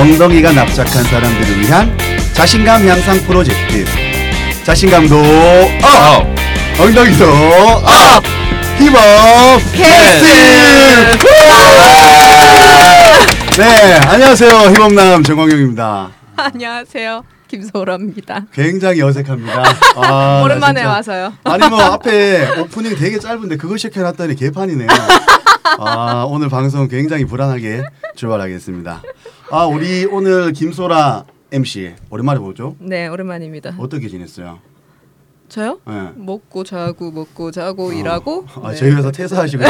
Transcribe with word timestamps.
엉덩이가 0.00 0.52
납작한 0.52 1.04
사람들을 1.04 1.60
위한 1.60 1.94
자신감 2.32 2.88
향상 2.88 3.18
프로젝트 3.26 3.84
자신감도 4.64 5.14
up 5.18 6.80
엉덩이도 6.80 7.24
up 7.26 8.24
힙업 8.78 9.60
캐스트 9.74 10.26
네 13.58 13.94
안녕하세요 14.06 14.50
힙업남 14.74 15.22
정광용입니다 15.22 16.10
안녕하세요. 16.36 17.22
김소라입니다. 17.48 18.46
굉장히 18.54 19.02
어색합니다 19.02 19.62
아, 19.96 20.00
나 20.00 20.42
오랜만에 20.42 20.80
진짜. 20.80 20.88
와서요. 20.94 21.32
아니 21.44 21.68
뭐 21.68 21.78
앞에 21.82 22.48
오프닝 22.60 22.96
되게 22.96 23.18
짧은데 23.18 23.56
그거 23.58 23.76
시켜놨더니 23.76 24.36
개판이네요. 24.36 24.88
아 25.80 26.24
오늘 26.28 26.48
방송 26.48 26.88
굉장히 26.88 27.26
불안하게 27.26 27.82
출발하겠습니다. 28.16 29.02
아 29.50 29.66
우리 29.66 30.04
오늘 30.06 30.52
김소라 30.52 31.24
MC 31.52 31.94
오랜만에 32.10 32.38
보죠. 32.38 32.76
네, 32.78 33.08
오랜만입니다. 33.08 33.74
어떻게 33.78 34.08
지냈어요? 34.08 34.60
저요? 35.48 35.80
네. 35.84 36.10
먹고 36.14 36.62
자고 36.62 37.10
먹고 37.10 37.50
자고 37.50 37.92
일하고. 37.92 38.46
아 38.62 38.70
네. 38.70 38.76
저희 38.76 38.92
회사 38.92 39.10
퇴사하시고 39.10 39.64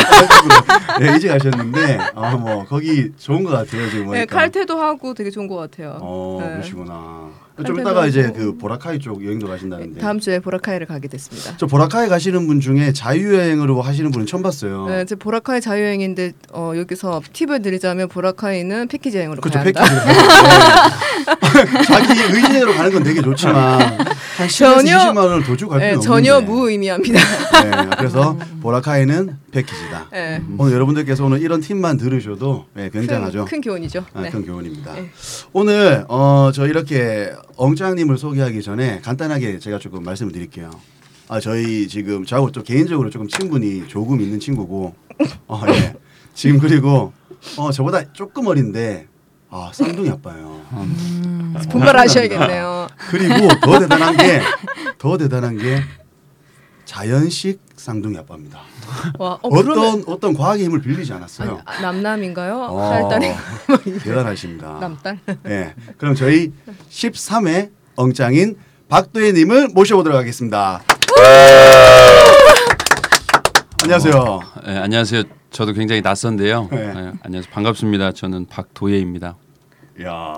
네, 1.00 1.16
이제 1.16 1.28
가셨는데 1.28 1.98
아 2.14 2.36
뭐 2.36 2.64
거기 2.66 3.10
좋은 3.16 3.42
것 3.44 3.50
같아요 3.50 3.88
지금 3.88 4.06
보니까. 4.06 4.18
네, 4.18 4.26
칼퇴도 4.26 4.78
하고 4.78 5.14
되게 5.14 5.30
좋은 5.30 5.48
것 5.48 5.56
같아요. 5.56 5.98
어 6.02 6.38
네. 6.42 6.50
그러시구나. 6.52 7.30
좀 7.64 7.76
칼퇴도 7.76 7.90
이따가 7.90 8.06
이제 8.06 8.22
하고. 8.22 8.34
그 8.34 8.56
보라카이 8.56 8.98
쪽 8.98 9.24
여행도 9.24 9.46
가신다는데. 9.48 10.00
다음 10.00 10.20
주에 10.20 10.38
보라카이를 10.38 10.86
가게 10.86 11.08
됐습니다. 11.08 11.56
저 11.56 11.66
보라카이 11.66 12.08
가시는 12.08 12.46
분 12.46 12.60
중에 12.60 12.92
자유여행으로 12.92 13.80
하시는 13.82 14.10
분은 14.10 14.26
처음 14.26 14.42
봤어요. 14.42 14.86
네, 14.88 15.04
제 15.04 15.14
보라카이 15.14 15.60
자유여행인데 15.60 16.32
어, 16.52 16.72
여기서 16.76 17.20
팁을 17.32 17.62
드리자면 17.62 18.08
보라카이는 18.08 18.88
패키지 18.88 19.18
여행으로 19.18 19.40
그렇죠 19.40 19.58
가야 19.58 19.66
한다. 19.66 19.84
패키지 19.84 20.06
네. 20.06 21.82
자기 21.86 22.20
의지대로 22.20 22.72
가는 22.74 22.92
건 22.92 23.02
되게 23.02 23.20
좋지만 23.22 23.80
한 23.80 23.98
10에서 23.98 24.29
전혀- 24.48 24.98
20만 24.98 25.16
원을 25.16 25.44
더 25.44 25.56
주고 25.56 25.70
갈 25.72 25.80
네, 25.80 25.98
전혀 25.98 26.34
없는데. 26.36 26.52
무의미합니다. 26.52 27.18
네, 27.64 27.96
그래서 27.98 28.36
보라카이는 28.62 29.36
패키지다. 29.50 30.08
네. 30.12 30.42
오늘 30.58 30.72
여러분들께서 30.74 31.24
오늘 31.24 31.40
이런 31.42 31.60
팁만 31.60 31.96
들으셔도 31.96 32.66
네, 32.74 32.90
굉장하죠. 32.90 33.44
큰, 33.44 33.50
큰 33.50 33.60
교훈이죠. 33.60 34.04
아, 34.14 34.22
네. 34.22 34.30
큰 34.30 34.44
교훈입니다. 34.44 34.94
네. 34.94 35.10
오늘 35.52 36.04
어, 36.08 36.50
저 36.54 36.66
이렇게 36.66 37.32
엉짱님을 37.56 38.18
소개하기 38.18 38.62
전에 38.62 39.00
간단하게 39.00 39.58
제가 39.58 39.78
조금 39.78 40.02
말씀을 40.04 40.32
드릴게요. 40.32 40.70
아 41.28 41.38
저희 41.38 41.86
지금 41.86 42.24
저하고 42.24 42.50
좀 42.50 42.64
개인적으로 42.64 43.08
조금 43.10 43.28
친분이 43.28 43.86
조금 43.86 44.20
있는 44.20 44.40
친구고, 44.40 44.94
어, 45.46 45.62
예. 45.68 45.94
지금 46.34 46.58
그리고 46.58 47.12
어, 47.56 47.70
저보다 47.70 48.12
조금 48.12 48.48
어린데 48.48 49.06
아 49.48 49.70
쌍둥이 49.72 50.10
아빠예요. 50.10 50.60
분발하셔야겠네요. 51.70 52.79
그리고 53.08 53.48
더 53.60 53.78
대단한 53.78 54.16
게 54.16 54.40
더 54.98 55.16
대단한 55.16 55.56
게 55.56 55.82
자연식 56.84 57.60
쌍둥이 57.76 58.18
아빠입니다. 58.18 58.60
와, 59.18 59.30
어, 59.34 59.38
어, 59.42 59.48
그러면 59.48 60.02
떤 60.02 60.14
어떤 60.14 60.34
과학의 60.34 60.64
힘을 60.66 60.82
빌리지 60.82 61.12
않았어요. 61.12 61.62
아니, 61.64 61.78
아, 61.78 61.80
남남인가요? 61.80 62.58
어, 62.68 62.90
딸딸이 63.08 63.98
대단하십니다. 64.00 64.78
남딸. 64.80 65.18
네, 65.44 65.74
그럼 65.96 66.14
저희 66.14 66.52
13회 66.90 67.70
엉짱인 67.96 68.56
박도혜님을 68.88 69.68
모셔보도록 69.68 70.18
하겠습니다. 70.18 70.82
안녕하세요. 73.82 74.40
네, 74.66 74.76
안녕하세요. 74.78 75.22
저도 75.50 75.72
굉장히 75.72 76.00
낯선데요. 76.02 76.68
네. 76.70 76.76
네, 76.92 77.12
안녕하세요. 77.22 77.50
반갑습니다. 77.52 78.12
저는 78.12 78.46
박도예입니다. 78.46 79.36
야 80.02 80.36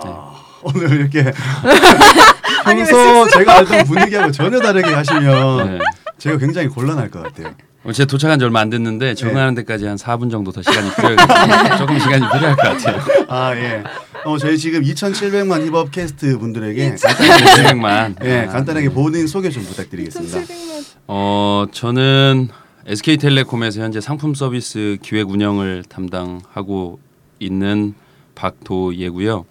오늘 0.61 0.91
이렇게 0.99 1.23
평소 2.65 3.27
제가 3.29 3.59
알던 3.59 3.85
분위기하고 3.85 4.31
전혀 4.31 4.59
다르게 4.59 4.93
하시면 4.93 5.77
네. 5.77 5.79
제가 6.17 6.37
굉장히 6.37 6.67
곤란할 6.67 7.09
것 7.09 7.21
같아요. 7.23 7.53
어, 7.83 7.91
제가 7.91 8.07
도착한 8.07 8.39
지 8.39 8.45
얼마 8.45 8.61
안 8.61 8.69
네. 8.69 8.77
됐는데 8.77 9.13
적응하는 9.13 9.55
데까지 9.55 9.85
한 9.85 9.97
4분 9.97 10.31
정도 10.31 10.51
더 10.51 10.61
시간이 10.61 10.89
필요해요. 10.95 11.17
조금 11.77 11.99
시간이 11.99 12.25
필요할 12.31 12.55
것 12.55 12.61
같아요. 12.61 13.01
아 13.27 13.55
예. 13.55 13.83
어 14.25 14.37
저희 14.37 14.57
지금 14.57 14.81
2,700만 14.83 15.67
힙업 15.69 15.91
캐스트 15.91 16.37
분들에게 16.39 16.95
2,700만. 16.95 18.15
예 18.25 18.45
간단하게 18.49 18.89
본인 18.93 19.27
소개 19.27 19.49
좀 19.49 19.63
부탁드리겠습니다. 19.63 20.39
1700만. 20.39 20.83
어, 21.07 21.65
저는 21.71 22.47
SK텔레콤에서 22.85 23.81
현재 23.81 23.99
상품 23.99 24.33
서비스 24.33 24.97
기획 25.01 25.29
운영을 25.29 25.83
담당하고 25.89 26.99
있는 27.39 27.93
박도예고요. 28.35 29.45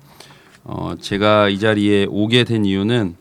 어, 0.64 0.94
제가 1.00 1.48
이 1.48 1.58
자리에 1.58 2.06
오게 2.08 2.44
된 2.44 2.64
이유는 2.64 3.16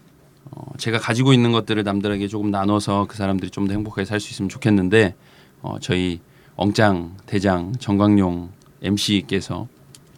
어, 0.51 0.65
제가 0.77 0.99
가지고 0.99 1.33
있는 1.33 1.51
것들을 1.51 1.83
남들에게 1.83 2.27
조금 2.27 2.51
나눠서 2.51 3.05
그 3.09 3.17
사람들이 3.17 3.49
좀 3.51 3.67
더 3.67 3.73
행복하게 3.73 4.05
살 4.05 4.19
수 4.19 4.31
있으면 4.31 4.49
좋겠는데 4.49 5.15
어, 5.61 5.77
저희 5.81 6.19
엉짱 6.55 7.15
대장 7.25 7.73
정광용 7.79 8.49
MC께서 8.83 9.67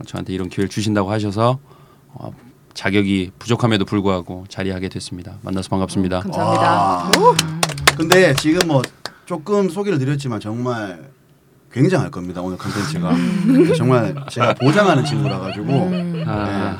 저한테 0.06 0.34
이런 0.34 0.50
기회를 0.50 0.70
주신다고 0.70 1.12
하셔서 1.12 1.60
어, 2.14 2.32
자격이 2.74 3.32
부족함에도 3.40 3.86
불구하고 3.86 4.46
자리하게 4.50 4.90
됐습니다. 4.90 5.36
만나서 5.44 5.70
반갑습니다. 5.70 6.22
감사합니다. 6.22 6.64
와. 6.72 7.12
근데 7.96 8.34
지금 8.36 8.68
뭐 8.68 8.82
조금 9.26 9.70
소개를 9.70 10.00
드렸지만 10.00 10.40
정말 10.40 11.12
굉장할 11.72 12.12
겁니다 12.12 12.42
오늘 12.42 12.58
컨텐츠가 12.58 13.16
정말 13.78 14.16
제가 14.30 14.54
보장하는 14.56 15.06
친구라 15.06 15.40
가지고 15.40 15.90
아, 16.26 16.78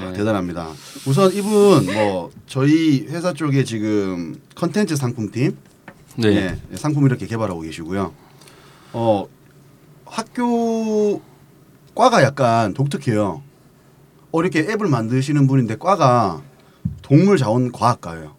아, 0.00 0.12
대단합니다. 0.12 0.68
우선 1.06 1.32
이분 1.32 1.86
뭐 1.92 2.30
저희 2.46 3.06
회사 3.08 3.32
쪽에 3.32 3.64
지금 3.64 4.36
컨텐츠 4.54 4.96
상품팀 4.96 5.56
네. 6.16 6.58
예, 6.72 6.76
상품 6.76 7.06
이렇게 7.06 7.26
개발하고 7.26 7.60
계시고요. 7.60 8.12
어 8.92 9.24
학교 10.06 11.20
과가 11.94 12.22
약간 12.22 12.74
독특해요. 12.74 13.42
어 14.30 14.40
이렇게 14.42 14.60
앱을 14.60 14.88
만드시는 14.88 15.46
분인데 15.46 15.76
과가 15.76 16.42
동물 17.02 17.38
자원 17.38 17.72
과학과예요. 17.72 18.36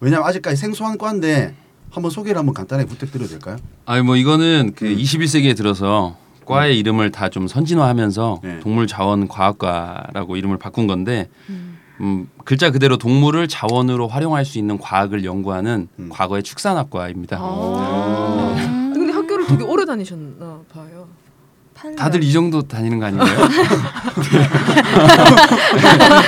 왜냐하면 0.00 0.28
아직까지 0.28 0.56
생소한 0.56 0.98
과인데 0.98 1.54
한번 1.90 2.10
소개를 2.10 2.38
한번 2.38 2.54
간단하게 2.54 2.88
부탁드려도 2.88 3.28
될까요? 3.30 3.56
아니 3.84 4.02
뭐 4.02 4.16
이거는 4.16 4.72
그 4.74 4.86
음. 4.86 4.96
21세기에 4.96 5.56
들어서 5.56 6.16
과의 6.44 6.78
이름을 6.78 7.10
다 7.10 7.28
좀 7.28 7.48
선진화하면서 7.48 8.40
네. 8.42 8.60
동물 8.60 8.86
자원 8.86 9.26
과학과라고 9.28 10.36
이름을 10.36 10.58
바꾼 10.58 10.86
건데 10.86 11.28
음, 12.00 12.28
글자 12.44 12.70
그대로 12.70 12.98
동물을 12.98 13.48
자원으로 13.48 14.08
활용할 14.08 14.44
수 14.44 14.58
있는 14.58 14.76
과학을 14.78 15.24
연구하는 15.24 15.88
음. 15.98 16.08
과거의 16.10 16.42
축산학과입니다. 16.42 17.38
아. 17.40 18.90
근데 18.92 19.12
학교를 19.12 19.46
되게 19.46 19.64
오래 19.64 19.84
다니셨나 19.86 20.60
봐요. 20.74 21.06
다들 21.96 22.22
이 22.22 22.32
정도 22.32 22.62
다니는 22.62 22.98
거 23.00 23.06
아닌가요? 23.06 23.38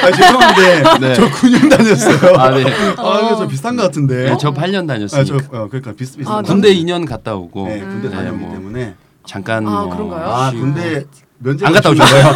아, 0.03 0.11
죄송한데 0.11 0.83
네. 1.01 1.15
저 1.15 1.29
9년 1.29 1.71
다녔어요. 1.71 2.35
아, 2.37 2.51
네. 2.51 2.65
아, 2.97 3.21
이게 3.21 3.37
좀 3.37 3.49
비슷한 3.49 3.77
것 3.77 3.83
같은데. 3.83 4.31
네, 4.31 4.37
저 4.41 4.53
8년 4.53 4.85
아, 4.85 4.95
다녔으니까 4.95 5.25
저 5.25 5.37
어, 5.57 5.69
그러니까 5.69 5.93
비슷비슷. 5.93 6.31
아, 6.31 6.43
군대 6.43 6.75
2년 6.75 7.07
갔다 7.07 7.35
오고 7.37 7.69
네, 7.69 7.81
군대 7.81 8.09
네, 8.09 8.15
다녔기 8.17 8.37
뭐 8.39 8.53
때문에. 8.53 8.95
잠깐 9.27 9.67
아, 9.67 9.83
뭐 9.83 9.89
그런가요? 9.91 10.29
아, 10.31 10.51
쉬고. 10.51 10.63
군대 10.63 11.05
면접 11.39 11.67
안 11.67 11.73
갔다 11.73 11.91
오셨어요? 11.91 12.33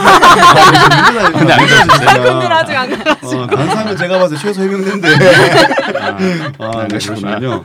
군대 1.32 1.53
안 1.53 1.62
군대를 1.62 2.53
아직 2.53 2.75
안 2.76 3.04
가. 3.04 3.12
어, 3.22 3.47
간사면 3.47 3.97
제가 3.97 4.19
봐서 4.19 4.37
최소 4.37 4.62
해병대인데. 4.62 5.09
아, 5.09 6.06
아, 6.09 6.82
네, 6.82 6.88
그러시구나. 6.88 7.38
그러시군요. 7.38 7.65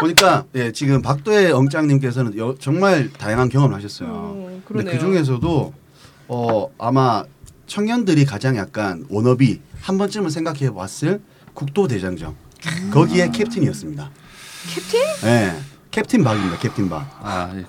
보니까 0.00 0.44
예, 0.54 0.72
지금 0.72 1.02
박도혜 1.02 1.50
엉짱님께서는 1.52 2.36
여- 2.38 2.54
정말 2.58 3.10
다양한 3.12 3.48
경험을 3.48 3.74
하셨어요. 3.76 4.08
어, 4.10 4.60
근데. 4.66 4.92
그 4.92 4.98
중에서도 4.98 5.72
어, 6.28 6.68
아마 6.78 7.24
청년들이 7.66 8.24
가장 8.24 8.56
약간 8.56 9.04
워너비 9.08 9.60
한 9.82 9.98
번쯤은 9.98 10.30
생각해 10.30 10.72
봤을 10.74 11.20
국토 11.54 11.88
대장정 11.88 12.34
거기에 12.92 13.30
captain이었습니다. 13.30 14.10
Captain? 14.74 15.00
네, 15.22 15.58
captain 15.90 16.24
박입니다. 16.24 16.58
Captain 16.58 16.88
박. 16.88 17.06
아, 17.22 17.50
예. 17.54 17.64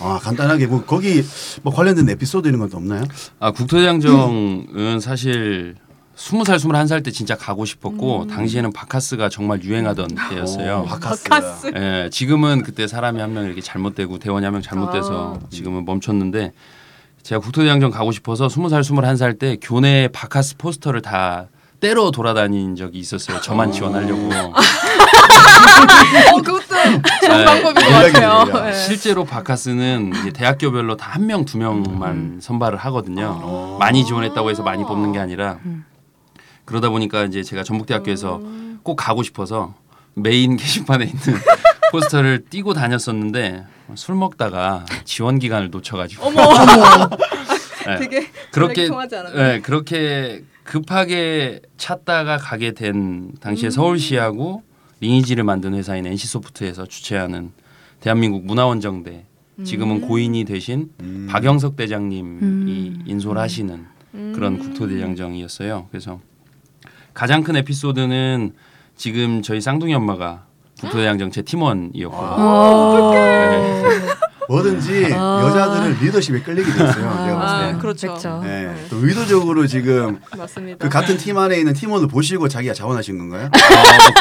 아 0.00 0.18
간단하게 0.22 0.66
뭐 0.66 0.84
거기 0.84 1.22
뭐 1.62 1.72
관련된 1.72 2.08
에피소드 2.10 2.48
이런 2.48 2.60
것도 2.60 2.76
없나요? 2.76 3.04
아 3.40 3.50
국토대장정은 3.52 5.00
사실 5.00 5.76
스무 6.16 6.44
살 6.44 6.58
스물한 6.60 6.86
살 6.86 7.02
때 7.02 7.10
진짜 7.10 7.34
가고 7.36 7.64
싶었고 7.64 8.26
당시에는 8.28 8.72
박카스가 8.72 9.28
정말 9.28 9.62
유행하던 9.62 10.08
때였어요. 10.30 10.82
오, 10.84 10.88
박카스. 10.88 11.24
박카스. 11.28 11.72
예, 11.74 12.08
지금은 12.12 12.62
그때 12.62 12.86
사람이 12.86 13.20
한 13.20 13.32
명 13.34 13.44
이렇게 13.46 13.60
잘못되고 13.60 14.18
대원이 14.18 14.44
한 14.44 14.52
명 14.52 14.62
잘못돼서 14.62 15.40
아. 15.42 15.46
지금은 15.50 15.84
멈췄는데 15.84 16.52
제가 17.22 17.40
국토대장정 17.40 17.90
가고 17.90 18.12
싶어서 18.12 18.48
스무 18.48 18.68
살 18.68 18.84
스물한 18.84 19.16
살 19.16 19.34
때 19.38 19.56
교내 19.60 20.08
박카스 20.12 20.56
포스터를 20.56 21.02
다 21.02 21.46
때려 21.80 22.10
돌아다닌 22.12 22.76
적이 22.76 22.98
있었어요. 23.00 23.40
저만 23.40 23.72
지원하려고. 23.72 24.30
어, 26.32 26.36
그것도 26.42 26.58
좋은 26.64 27.02
네. 27.38 27.44
방법인 27.44 27.74
것 27.74 27.90
같아요. 28.12 28.64
네. 28.64 28.72
실제로 28.72 29.24
박카스는 29.24 30.12
이제 30.20 30.30
대학교별로 30.30 30.96
다 30.96 31.14
한 31.14 31.26
명 31.26 31.44
두 31.44 31.58
명만 31.58 32.38
선발을 32.40 32.78
하거든요. 32.78 33.38
어. 33.42 33.76
많이 33.80 34.04
지원했다고 34.04 34.50
해서 34.50 34.62
많이 34.62 34.82
뽑는 34.84 35.12
게 35.12 35.18
아니라 35.18 35.58
그러다 36.64 36.88
보니까 36.88 37.24
이제 37.24 37.42
제가 37.42 37.62
전북대학교에서 37.62 38.40
꼭 38.82 38.96
가고 38.96 39.22
싶어서 39.22 39.74
메인 40.14 40.56
게시판에 40.58 41.04
있는 41.04 41.20
포스터를 41.92 42.44
떼고 42.50 42.74
다녔었는데 42.74 43.64
술 43.94 44.14
먹다가 44.16 44.84
지원 45.04 45.38
기간을 45.38 45.70
놓쳐가지고 45.70 46.32
네. 47.86 47.96
되게 47.98 48.30
그렇게 48.50 48.86
통하지 48.88 49.16
않았네. 49.16 49.42
네, 49.42 49.60
그렇게 49.60 50.42
급하게 50.64 51.60
찾다가 51.76 52.38
가게 52.38 52.72
된 52.72 53.32
당시에 53.40 53.68
서울시하고 53.70 54.62
리니지를 55.04 55.44
만든 55.44 55.74
회사인 55.74 56.06
NC 56.06 56.26
소프트에서 56.26 56.86
주최하는 56.86 57.52
대한민국 58.00 58.46
문화원정대 58.46 59.26
지금은 59.62 60.00
고인이 60.00 60.44
되신 60.44 60.90
음. 61.00 61.28
박영석 61.30 61.76
대장님이 61.76 62.42
음. 62.42 63.04
인솔 63.06 63.38
하시는 63.38 63.84
그런 64.34 64.58
국토대장정이었어요. 64.58 65.88
그래서 65.90 66.20
가장 67.12 67.42
큰 67.42 67.56
에피소드는 67.56 68.54
지금 68.96 69.42
저희 69.42 69.60
쌍둥이 69.60 69.94
엄마가 69.94 70.46
국토대장정 70.80 71.30
제 71.30 71.42
팀원이었고 71.42 72.16
어. 72.16 73.12
네. 73.14 74.03
뭐든지 74.48 75.10
여자들은 75.10 75.98
리더십에 76.00 76.40
끌리게 76.40 76.72
돼 76.72 76.84
있어요. 76.84 77.24
내가 77.24 77.38
봤을 77.38 77.64
아, 77.64 77.72
때. 77.72 77.78
그렇죠. 77.78 78.06
그렇죠. 78.08 78.40
네. 78.44 78.74
또 78.90 78.96
의도적으로 79.06 79.66
지금 79.66 80.20
맞습니다. 80.36 80.78
그 80.78 80.88
같은 80.88 81.16
팀 81.16 81.38
안에 81.38 81.58
있는 81.58 81.72
팀원을 81.72 82.08
보시고 82.08 82.48
자기가 82.48 82.74
자원하신 82.74 83.18
건가요? 83.18 83.50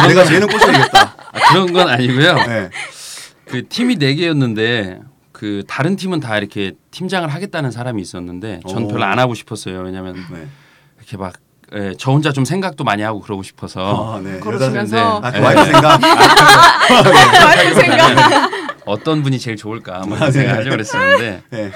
어, 0.03 0.07
내가 0.07 0.23
쟤는 0.25 0.47
꽂아야겠다. 0.47 1.15
아, 1.33 1.51
그런 1.51 1.73
건 1.73 1.89
아니고요. 1.89 2.35
네. 2.35 2.69
그 3.45 3.67
팀이 3.67 3.97
네 3.97 4.15
개였는데 4.15 5.01
그 5.31 5.63
다른 5.67 5.95
팀은 5.95 6.19
다 6.19 6.37
이렇게 6.37 6.73
팀장을 6.91 7.27
하겠다는 7.27 7.71
사람이 7.71 8.01
있었는데 8.01 8.61
전 8.69 8.83
오. 8.83 8.87
별로 8.87 9.03
안 9.03 9.19
하고 9.19 9.33
싶었어요. 9.33 9.81
왜냐면 9.81 10.15
네. 10.31 10.47
이렇게 10.97 11.17
막 11.17 11.33
예, 11.75 11.93
저 11.97 12.11
혼자 12.11 12.31
좀 12.31 12.45
생각도 12.45 12.83
많이 12.83 13.01
하고 13.01 13.19
그러고 13.19 13.41
싶어서 13.41 14.15
아, 14.15 14.21
네. 14.21 14.39
걸어주면서. 14.39 14.95
여자들. 14.95 15.25
아, 15.25 15.31
그 15.31 15.37
네. 15.37 15.43
와이프 15.43 15.65
생각. 15.65 16.01
와이프 17.45 17.73
생각. 17.81 18.51
어떤 18.85 19.23
분이 19.23 19.39
제일 19.39 19.57
좋을까 19.57 20.05
뭐 20.05 20.15
아, 20.15 20.17
이런 20.17 20.31
네. 20.31 20.39
생각하려고 20.39 20.69
그랬었는데 20.71 21.43
네. 21.49 21.71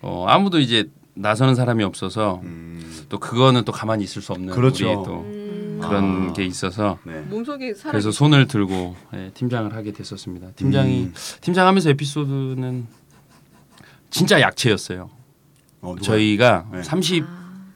어, 0.00 0.26
아무도 0.28 0.58
이제 0.58 0.88
나서는 1.14 1.54
사람이 1.54 1.82
없어서 1.84 2.40
음, 2.44 3.04
또 3.08 3.18
그거는 3.18 3.64
또 3.64 3.72
가만히 3.72 4.04
있을 4.04 4.22
수 4.22 4.32
없는 4.32 4.54
그렇죠. 4.54 4.84
우리의 4.86 5.04
또 5.04 5.20
음, 5.20 5.80
그런 5.82 6.28
아. 6.30 6.32
게 6.32 6.44
있어서 6.44 6.98
네. 7.04 7.20
몸속에. 7.22 7.72
그래서 7.72 8.10
손을 8.12 8.46
들고 8.46 8.94
예, 9.14 9.30
팀장을 9.34 9.74
하게 9.74 9.92
됐었습니다. 9.92 10.52
팀장이 10.52 11.04
음. 11.04 11.14
팀장하면서 11.40 11.90
에피소드는 11.90 12.86
진짜 14.10 14.40
약체였어요. 14.40 15.10
어? 15.80 15.96
저희가 16.00 16.66
네. 16.72 16.82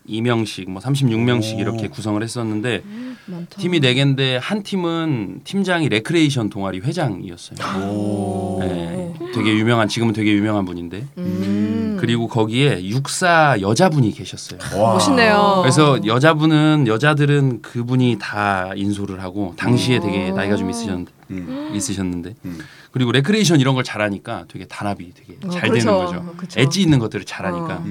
32명씩 0.08 0.69
뭐 0.69 0.81
36명씩 0.82 1.56
오. 1.56 1.60
이렇게 1.60 1.88
구성을 1.88 2.22
했었는데 2.22 2.82
많다. 3.26 3.56
팀이 3.58 3.81
네 3.81 3.94
개인데 3.94 4.37
한 4.37 4.62
팀은 4.62 5.40
팀장이 5.44 5.88
레크레이션 5.88 6.50
동아리 6.50 6.81
회장이었어요. 6.81 7.58
오. 7.88 8.58
네, 8.60 9.14
되게 9.34 9.54
유명한 9.54 9.88
지금은 9.88 10.12
되게 10.12 10.32
유명한 10.32 10.64
분인데 10.64 11.06
음. 11.19 11.96
그리고 12.00 12.26
거기에 12.26 12.84
육사 12.84 13.56
여자분이 13.60 14.12
계셨어요. 14.12 14.58
와. 14.76 14.94
멋있네요. 14.94 15.58
그래서 15.62 16.04
여자분은 16.04 16.87
여자들은 16.88 17.62
그분이 17.62 18.19
다 18.20 18.70
인솔을 18.75 19.22
하고 19.22 19.54
당시에 19.56 20.00
되게 20.00 20.31
어. 20.31 20.34
나이가 20.34 20.56
좀 20.56 20.69
있으셨, 20.70 21.06
음. 21.31 21.70
있으셨는데 21.75 22.34
음. 22.44 22.58
그리고 22.90 23.12
레크레이션 23.12 23.60
이런 23.60 23.75
걸 23.75 23.84
잘하니까 23.84 24.44
되게 24.49 24.66
단합이 24.66 25.12
되게 25.14 25.38
어, 25.44 25.49
잘 25.50 25.70
그렇죠. 25.70 25.87
되는 25.87 25.99
거죠. 25.99 26.16
어, 26.19 26.34
그렇죠. 26.37 26.60
엣지 26.60 26.82
있는 26.82 26.99
것들을 26.99 27.25
잘하니까. 27.25 27.75
어. 27.76 27.84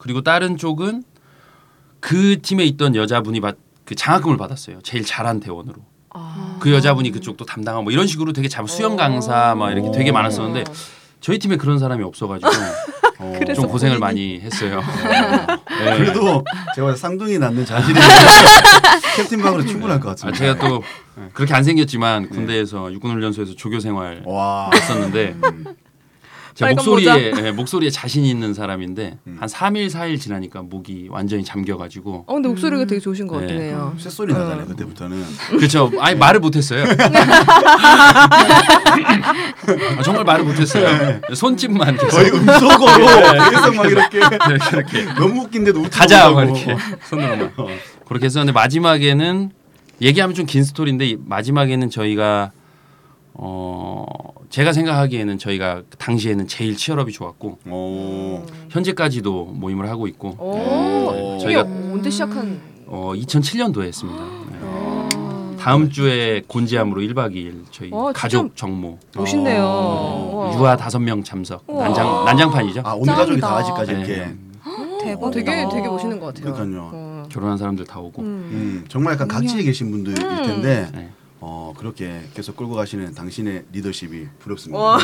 음. 0.00 0.02
그리고 0.02 0.22
다른 0.22 0.56
쪽은 0.56 1.04
그 2.00 2.40
팀에 2.40 2.64
있던 2.64 2.94
여자분이 2.96 3.40
받, 3.40 3.56
그 3.84 3.94
장학금을 3.94 4.36
받았어요. 4.38 4.78
제일 4.82 5.04
잘한 5.04 5.40
대원으로. 5.40 5.76
아. 6.12 6.56
그 6.60 6.72
여자분이 6.72 7.10
그쪽도 7.12 7.44
담당하고 7.44 7.84
뭐 7.84 7.92
이런 7.92 8.06
식으로 8.06 8.32
되게 8.32 8.48
잘 8.48 8.66
수영 8.66 8.96
강사 8.96 9.54
막 9.54 9.70
이렇게 9.70 9.90
되게 9.92 10.10
많았었는데 10.10 10.64
저희 11.20 11.38
팀에 11.38 11.56
그런 11.56 11.78
사람이 11.78 12.02
없어가지고 12.02 12.50
어. 13.20 13.38
좀 13.54 13.68
고생을 13.68 13.96
본인이- 13.96 14.00
많이 14.00 14.40
했어요. 14.40 14.80
네. 15.68 15.98
그래도 15.98 16.42
제가 16.74 16.96
쌍둥이 16.96 17.38
낳는 17.38 17.64
자질이 17.66 18.00
captain 19.16 19.42
박으로 19.42 19.64
충분할 19.66 20.00
것 20.00 20.08
아, 20.08 20.12
같습니다. 20.12 20.38
제가 20.38 20.58
또 20.68 20.82
그렇게 21.34 21.52
안 21.54 21.62
생겼지만 21.62 22.30
군대에서 22.30 22.90
육군 22.92 23.12
훈련소에서 23.12 23.54
조교 23.54 23.78
생활 23.78 24.22
와. 24.24 24.70
했었는데 24.74 25.36
제 26.60 26.74
목소리에 26.74 27.32
예, 27.42 27.50
목소리에 27.52 27.88
자신 27.88 28.24
있는 28.26 28.52
사람인데 28.52 29.16
음. 29.26 29.36
한 29.40 29.48
3일 29.48 29.88
4일 29.90 30.20
지나니까 30.20 30.60
목이 30.62 31.06
완전히 31.10 31.42
잠겨가지고 31.42 32.24
어, 32.26 32.34
근데 32.34 32.48
목소리가 32.50 32.84
되게 32.84 33.00
좋으신 33.00 33.26
것 33.26 33.40
네. 33.40 33.46
같긴 33.46 33.62
해요. 33.62 33.94
쇳소리 33.96 34.32
나잖아요 34.34 34.62
어. 34.62 34.66
그때부터는. 34.66 35.24
그렇죠. 35.56 35.90
아니 36.00 36.16
말을 36.18 36.40
못했어요. 36.40 36.84
아, 39.98 40.02
정말 40.02 40.24
말을 40.24 40.44
못했어요. 40.44 41.20
손짓만 41.34 41.96
계속 41.96 42.08
거의 42.08 42.30
음소거로 42.30 43.06
계속 43.50 43.74
막 43.76 43.86
이렇게 43.90 44.18
이렇게 44.18 45.04
너무 45.14 45.42
웃긴데도 45.42 45.82
가자 45.90 46.30
막. 46.30 46.42
이렇게 46.44 46.76
손으로만 47.08 47.52
어. 47.56 47.66
그렇게 48.06 48.26
했었는데 48.26 48.52
마지막에는 48.52 49.50
얘기하면 50.02 50.34
좀 50.34 50.46
긴 50.46 50.64
스토리인데 50.64 51.06
이- 51.06 51.16
마지막에는 51.24 51.90
저희가 51.90 52.50
어 53.34 54.04
제가 54.50 54.72
생각하기에는 54.72 55.38
저희가 55.38 55.82
당시에는 55.98 56.46
제일 56.48 56.76
치열업이 56.76 57.12
좋았고 57.12 57.58
오. 57.68 58.42
현재까지도 58.70 59.44
모임을 59.46 59.88
하고 59.88 60.06
있고 60.08 60.30
오, 60.38 60.54
네. 61.12 61.38
저희가- 61.46 61.92
언제 61.92 62.10
시작한? 62.10 62.60
어 62.86 63.12
2007년도에 63.14 63.84
했습니다. 63.84 64.20
네. 64.50 64.58
아. 64.62 65.08
다음 65.58 65.90
주에 65.90 66.42
곤지암으로 66.48 67.02
1박 67.02 67.34
2일 67.34 67.64
저희 67.70 67.90
어, 67.92 68.06
진짜 68.06 68.20
가족 68.20 68.56
정모 68.56 68.98
멋있네요. 69.14 69.62
어. 69.64 70.54
유아 70.58 70.76
다섯 70.76 70.98
명 70.98 71.22
참석 71.22 71.62
우와. 71.68 71.84
난장 71.84 72.24
난장판이죠. 72.24 72.80
아, 72.84 72.94
온 72.94 73.04
가족이 73.06 73.40
다. 73.40 73.56
아직까지 73.58 73.92
이렇게. 73.92 74.16
네. 74.16 74.36
대박. 75.02 75.24
어, 75.26 75.30
되게 75.30 75.66
되게 75.70 75.86
멋있는 75.88 76.18
것 76.20 76.26
같아요. 76.34 76.52
그러니까요. 76.54 76.90
어. 76.92 77.22
결혼한 77.30 77.56
사람들 77.58 77.84
다 77.86 78.00
오고 78.00 78.22
음. 78.22 78.26
음, 78.26 78.84
정말 78.88 79.14
약간 79.14 79.28
각지에 79.28 79.62
계신 79.62 79.90
분들일 79.90 80.16
텐데 80.18 80.88
네. 80.92 81.10
어, 81.42 81.72
그렇게 81.76 82.20
계속 82.34 82.54
끌고 82.56 82.74
가시는 82.74 83.14
당신의 83.14 83.64
리더십이 83.72 84.28
부럽습니다. 84.40 84.78
와. 84.78 84.98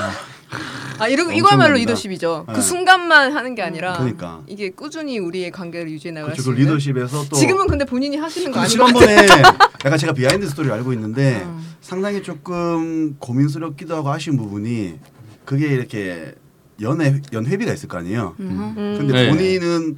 아 0.98 1.08
이러 1.08 1.22
엄청납니다. 1.22 1.34
이거야말로 1.34 1.74
리더십이죠. 1.76 2.44
네. 2.46 2.54
그 2.54 2.60
순간만 2.60 3.32
하는 3.34 3.54
게 3.54 3.62
아니라 3.62 3.96
그러니까. 3.96 4.42
이게 4.46 4.70
꾸준히 4.70 5.18
우리의 5.18 5.50
관계를 5.50 5.90
유지해 5.90 6.12
나갈 6.12 6.32
그렇죠. 6.32 6.42
수그 6.42 6.56
있는. 6.60 6.74
리더십에서 6.74 7.28
또 7.30 7.36
지금은 7.36 7.66
근데 7.66 7.84
본인이 7.86 8.16
하시는 8.18 8.52
거그것 8.52 8.68
지난번에 8.70 9.26
약간 9.84 9.98
제가 9.98 10.12
behind 10.12 10.46
story를 10.48 10.74
알고 10.74 10.92
있는데 10.92 11.42
음. 11.44 11.74
상당히 11.80 12.22
조금 12.22 13.16
고민스럽기도 13.18 13.96
하고 13.96 14.10
아쉬운 14.10 14.36
부분이 14.36 14.98
그게 15.46 15.68
이렇게 15.68 16.34
연애 16.82 17.20
연회비가 17.32 17.72
있을 17.72 17.88
거 17.88 17.96
아니에요. 17.98 18.34
음. 18.40 18.74
근데 18.98 19.12
네. 19.14 19.28
본인은 19.30 19.96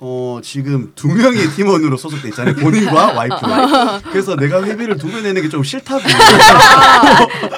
어 0.00 0.38
지금 0.44 0.92
두 0.94 1.08
명의 1.08 1.48
팀원으로 1.50 1.96
소속돼 1.96 2.28
있잖아요. 2.28 2.54
본인과 2.54 3.14
와이프. 3.18 3.36
그래서 4.12 4.36
내가 4.36 4.62
회비를 4.62 4.96
두 4.96 5.08
배 5.08 5.20
내는 5.22 5.42
게 5.42 5.48
좀 5.48 5.64
싫다고. 5.64 6.00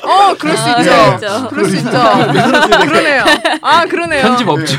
어, 0.05 0.35
그럴 0.39 0.57
수 0.57 0.63
아, 0.65 0.79
있죠. 0.79 0.91
네. 1.21 1.49
그럴 1.51 1.65
수 1.69 1.77
있죠. 1.77 1.91
네. 1.91 2.87
그러네요. 2.87 3.25
아, 3.61 3.85
그러네요. 3.85 4.23
편집 4.23 4.49
없죠. 4.49 4.79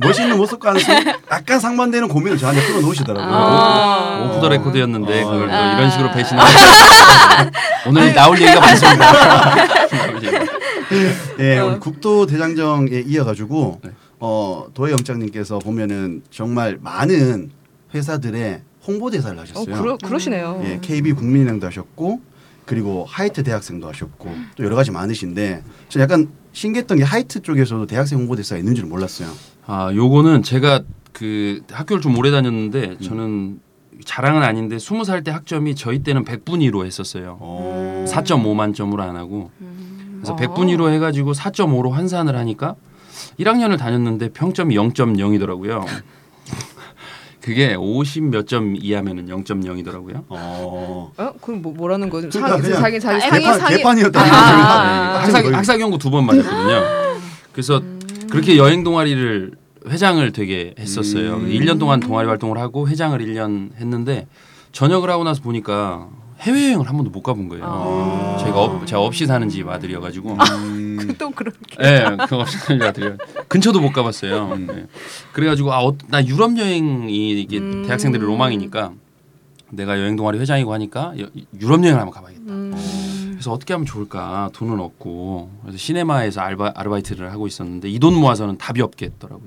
멋있는 0.00 0.36
모습과는 0.36 0.80
좀 0.80 0.94
약간 1.30 1.60
상반되는 1.60 2.08
고민을 2.08 2.36
저한테 2.36 2.60
풀어 2.66 2.80
놓으시더라고요. 2.80 3.34
아. 3.34 4.28
오프 4.28 4.40
더 4.42 4.48
레코드였는데 4.50 5.22
어. 5.22 5.30
그걸 5.30 5.48
또 5.48 5.54
아. 5.54 5.78
이런 5.78 5.90
식으로 5.90 6.10
배신하고 6.12 6.50
오늘 7.86 8.12
나올 8.12 8.38
얘기가 8.40 8.60
많습니다. 8.60 9.12
예, 11.40 11.58
어. 11.58 11.66
우리 11.66 11.78
국도 11.78 12.26
대장정에 12.26 13.02
이어가지고 13.06 13.80
네. 13.84 13.90
어, 14.20 14.66
도혜 14.74 14.92
영장님께서 14.92 15.58
보면은 15.58 16.22
정말 16.30 16.78
많은 16.80 17.50
회사들의 17.94 18.62
홍보대사를 18.86 19.36
어, 19.38 19.42
하셨어요. 19.42 19.82
그러, 19.82 19.96
그러시네요. 19.98 20.60
예, 20.64 20.78
KB 20.80 21.12
국민은행도 21.12 21.66
하셨고 21.66 22.20
그리고 22.64 23.04
하이트 23.08 23.42
대학생도 23.42 23.88
하셨고 23.88 24.34
또 24.56 24.64
여러 24.64 24.76
가지 24.76 24.90
많으신데 24.90 25.62
저 25.88 26.00
약간 26.00 26.28
신기했던 26.52 26.98
게 26.98 27.04
하이트 27.04 27.40
쪽에서도 27.40 27.86
대학생 27.86 28.18
홍보대사가 28.18 28.58
있는 28.58 28.74
줄 28.74 28.86
몰랐어요. 28.86 29.28
아, 29.66 29.92
요거는 29.94 30.42
제가 30.42 30.82
그 31.12 31.60
학교를 31.70 32.02
좀 32.02 32.16
오래 32.18 32.30
다녔는데 32.30 32.98
저는 32.98 33.60
자랑은 34.04 34.42
아닌데 34.42 34.76
20살 34.76 35.24
때 35.24 35.30
학점이 35.30 35.74
저희 35.74 36.02
때는 36.02 36.24
100분위로 36.24 36.84
했었어요. 36.84 37.38
어. 37.40 38.04
4.5만 38.08 38.74
점으로 38.74 39.02
안 39.02 39.16
하고 39.16 39.50
그래서 40.16 40.34
아. 40.34 40.36
100분위로 40.36 40.90
해 40.90 40.98
가지고 40.98 41.32
4.5로 41.32 41.90
환산을 41.90 42.36
하니까 42.36 42.76
1학년을 43.40 43.78
다녔는데 43.78 44.30
평점이 44.30 44.74
0.0이더라고요. 44.76 45.84
그게 47.40 47.74
50 47.74 48.24
몇 48.24 48.46
점 48.46 48.74
이하면은 48.76 49.26
0.0이더라고요. 49.28 50.24
어. 50.28 51.12
어? 51.16 51.32
그럼 51.40 51.62
뭐 51.62 51.72
뭐라는 51.72 52.10
거죠? 52.10 52.28
그러니까 52.30 52.56
상, 52.56 52.62
그냥 52.62 52.80
자기 52.82 53.00
자기 53.00 53.16
아, 53.16 53.20
상위 53.30 53.40
개판, 53.42 53.58
상위 53.60 53.76
개판이었다. 53.76 54.20
아. 54.20 55.18
학사 55.22 55.38
학사 55.56 55.76
경고 55.78 55.96
두 55.98 56.10
번 56.10 56.26
맞았거든요. 56.26 56.82
그래서 57.52 57.82
그렇게 58.30 58.56
여행 58.58 58.84
동아리를 58.84 59.52
회장을 59.88 60.32
되게 60.32 60.74
했었어요. 60.78 61.34
음. 61.36 61.48
1년 61.48 61.78
동안 61.78 62.00
동아리 62.00 62.26
활동을 62.28 62.58
하고 62.58 62.88
회장을 62.88 63.18
1년 63.18 63.74
했는데 63.76 64.26
전역을 64.72 65.08
하고 65.08 65.24
나서 65.24 65.40
보니까 65.42 66.08
해외 66.40 66.66
여행을 66.66 66.88
한 66.88 66.94
번도 66.96 67.10
못 67.10 67.22
가본 67.22 67.48
거예요. 67.48 67.64
아. 67.66 68.36
제가 68.40 68.60
업, 68.62 68.86
제가 68.86 69.02
없이 69.02 69.26
사는 69.26 69.48
집 69.48 69.68
아들이어가지고 69.68 70.36
음. 70.36 71.14
또 71.18 71.30
그렇게. 71.30 71.58
예, 71.82 72.16
그 72.28 72.36
없이 72.36 72.56
사는 72.58 72.80
집 72.80 72.86
아들이 72.86 73.16
근처도 73.48 73.80
못 73.80 73.92
가봤어요. 73.92 74.52
음. 74.52 74.68
예. 74.70 74.86
그래가지고 75.32 75.72
아, 75.72 75.84
어, 75.84 75.96
나 76.08 76.24
유럽 76.24 76.56
여행이 76.56 77.40
이게 77.40 77.58
음. 77.58 77.84
대학생들의 77.86 78.24
로망이니까 78.26 78.92
내가 79.70 79.98
여행 80.00 80.16
동아리 80.16 80.38
회장이고 80.38 80.72
하니까 80.72 81.12
여- 81.20 81.28
유럽 81.60 81.82
여행을 81.82 82.00
한번 82.00 82.14
가봐야겠다. 82.14 82.52
음. 82.52 83.28
그래서 83.32 83.52
어떻게 83.52 83.72
하면 83.74 83.86
좋을까 83.86 84.50
돈은 84.52 84.80
없고 84.80 85.50
그래서 85.62 85.78
시네마에서 85.78 86.40
알바, 86.40 86.72
아르바이트를 86.74 87.30
하고 87.32 87.46
있었는데 87.46 87.88
이 87.88 87.98
돈 87.98 88.14
모아서는 88.14 88.58
답이 88.58 88.80
없겠더라고요. 88.80 89.44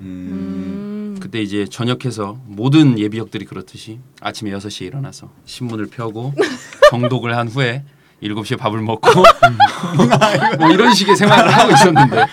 그때 1.22 1.40
이제 1.40 1.66
전역해서 1.66 2.36
모든 2.46 2.98
예비역들이 2.98 3.44
그렇듯이 3.44 4.00
아침에 4.20 4.50
6시에 4.50 4.86
일어나서 4.86 5.30
신문을 5.46 5.86
펴고 5.86 6.34
정독을 6.90 7.36
한 7.36 7.46
후에 7.46 7.84
7시에 8.20 8.58
밥을 8.58 8.80
먹고 8.80 9.08
뭐 10.58 10.70
이런 10.70 10.92
식의 10.92 11.14
생활을 11.14 11.48
하고 11.48 11.70
있었는데 11.72 12.26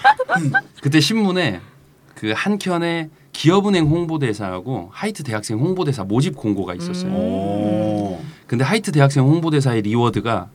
그때 0.81 0.99
신문에 0.99 1.61
그 2.15 2.33
한켠에 2.35 3.09
기업은행 3.31 3.85
홍보대사하고 3.85 4.89
하이트 4.91 5.21
대학생 5.21 5.59
홍보대사 5.59 6.03
모집 6.03 6.35
공고가 6.35 6.73
있었어요. 6.73 7.11
음. 7.11 7.15
오. 7.15 8.19
근데 8.47 8.63
하이트 8.63 8.91
대학생 8.91 9.23
홍보대사의 9.23 9.83
reward가 9.83 10.49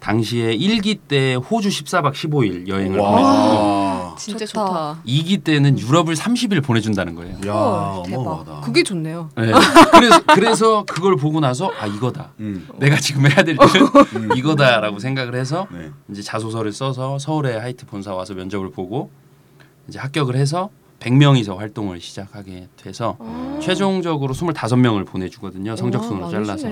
당시에 0.00 0.56
1기 0.56 0.98
때 1.06 1.34
호주 1.34 1.68
14박 1.68 2.12
15일 2.12 2.66
여행을 2.66 2.98
와. 2.98 3.77
진짜 4.18 4.44
좋다. 4.46 4.66
좋다. 4.66 5.02
2기 5.06 5.44
때는 5.44 5.78
유럽을 5.78 6.14
30일 6.14 6.62
보내준다는 6.62 7.14
거예요. 7.14 7.34
야, 7.46 7.52
헐, 7.52 8.02
대박. 8.06 8.20
어마어마하다. 8.20 8.60
그게 8.60 8.82
좋네요. 8.82 9.30
네. 9.36 9.52
그래서 9.92 10.22
그래서 10.34 10.84
그걸 10.84 11.16
보고 11.16 11.40
나서 11.40 11.70
아 11.80 11.86
이거다. 11.86 12.32
음. 12.40 12.68
내가 12.78 12.96
지금 12.96 13.26
해야 13.26 13.42
될 13.42 13.56
일은 13.56 14.36
이거다라고 14.36 14.98
생각을 14.98 15.34
해서 15.34 15.66
네. 15.72 15.90
이제 16.10 16.22
자소서를 16.22 16.72
써서 16.72 17.18
서울에 17.18 17.56
하이트 17.56 17.86
본사 17.86 18.14
와서 18.14 18.34
면접을 18.34 18.70
보고 18.70 19.10
이제 19.88 19.98
합격을 19.98 20.36
해서 20.36 20.70
100명이서 21.00 21.56
활동을 21.56 22.00
시작하게 22.00 22.68
돼서 22.76 23.16
아. 23.20 23.58
최종적으로 23.62 24.34
25명을 24.34 25.06
보내주거든요. 25.06 25.76
성적순으로 25.76 26.24
와, 26.24 26.30
잘라서. 26.30 26.68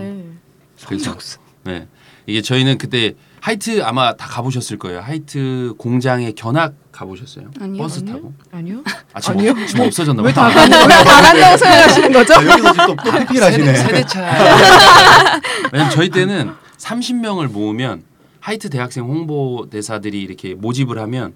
그래서 0.86 1.16
네. 1.64 1.86
이게 2.26 2.42
저희는 2.42 2.78
그때 2.78 3.14
하이트 3.46 3.80
아마 3.84 4.16
다 4.16 4.26
가보셨을 4.26 4.76
거예요. 4.76 4.98
하이트 4.98 5.72
공장에 5.78 6.32
견학 6.32 6.74
가보셨어요? 6.90 7.52
아니요. 7.60 7.80
버스 7.80 8.00
아니요. 8.00 8.12
타고? 8.12 8.32
아니요. 8.50 8.82
아 9.12 9.20
지금, 9.20 9.38
아니요. 9.38 9.66
지금 9.68 9.86
없어졌나 9.86 10.20
봐. 10.20 10.26
왜다 10.26 10.48
간다고 10.50 11.56
생각하시는 11.56 12.12
거죠? 12.12 12.34
자, 12.34 12.44
여기서 12.44 12.72
지금 12.72 12.96
또. 12.96 13.38
세대, 13.52 13.74
세대차. 13.74 15.38
왜냐면 15.72 15.92
저희 15.92 16.08
때는 16.08 16.54
30명을 16.78 17.46
모으면 17.46 18.02
하이트 18.40 18.68
대학생 18.68 19.04
홍보대사들이 19.04 20.20
이렇게 20.20 20.54
모집을 20.54 20.98
하면 20.98 21.32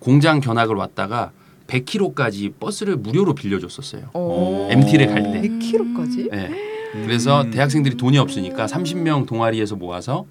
공장 0.00 0.40
견학을 0.40 0.74
왔다가 0.74 1.30
100km까지 1.68 2.54
버스를 2.58 2.96
무료로 2.96 3.36
빌려줬었어요. 3.36 4.10
어. 4.14 4.66
MT를 4.68 5.06
갈 5.06 5.22
때. 5.22 5.42
100km까지? 5.42 6.28
네. 6.28 6.50
그래서 7.04 7.42
음. 7.42 7.52
대학생들이 7.52 7.96
돈이 7.96 8.18
없으니까 8.18 8.66
30명 8.66 9.28
동아리에서 9.28 9.76
모아서 9.76 10.26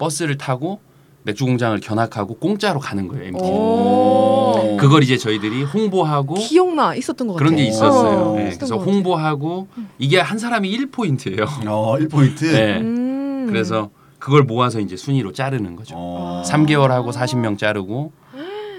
버스를 0.00 0.38
타고 0.38 0.80
맥주 1.22 1.44
공장을 1.44 1.78
견학하고 1.80 2.36
공짜로 2.38 2.80
가는 2.80 3.06
거예요. 3.06 3.24
MT. 3.26 3.44
오. 3.44 4.76
그걸 4.80 5.02
이제 5.02 5.18
저희들이 5.18 5.64
홍보하고 5.64 6.34
기억나 6.34 6.94
있었던 6.94 7.26
것 7.28 7.34
같아. 7.34 7.44
그런 7.44 7.56
게 7.56 7.64
있었어요. 7.66 8.18
어, 8.30 8.36
네, 8.36 8.48
있었던 8.48 8.58
그래서 8.58 8.74
것 8.76 8.80
같아. 8.80 8.90
홍보하고 8.90 9.68
이게 9.98 10.18
한 10.18 10.38
사람이 10.38 10.74
1포인트예요. 10.78 11.66
어, 11.68 11.96
1포인트. 11.98 12.50
네. 12.50 12.78
음. 12.80 13.46
그래서 13.48 13.90
그걸 14.18 14.42
모아서 14.44 14.80
이제 14.80 14.96
순위로 14.96 15.32
자르는 15.32 15.76
거죠. 15.76 15.94
어. 15.96 16.42
3개월 16.46 16.88
하고 16.88 17.10
40명 17.10 17.58
자르고 17.58 18.12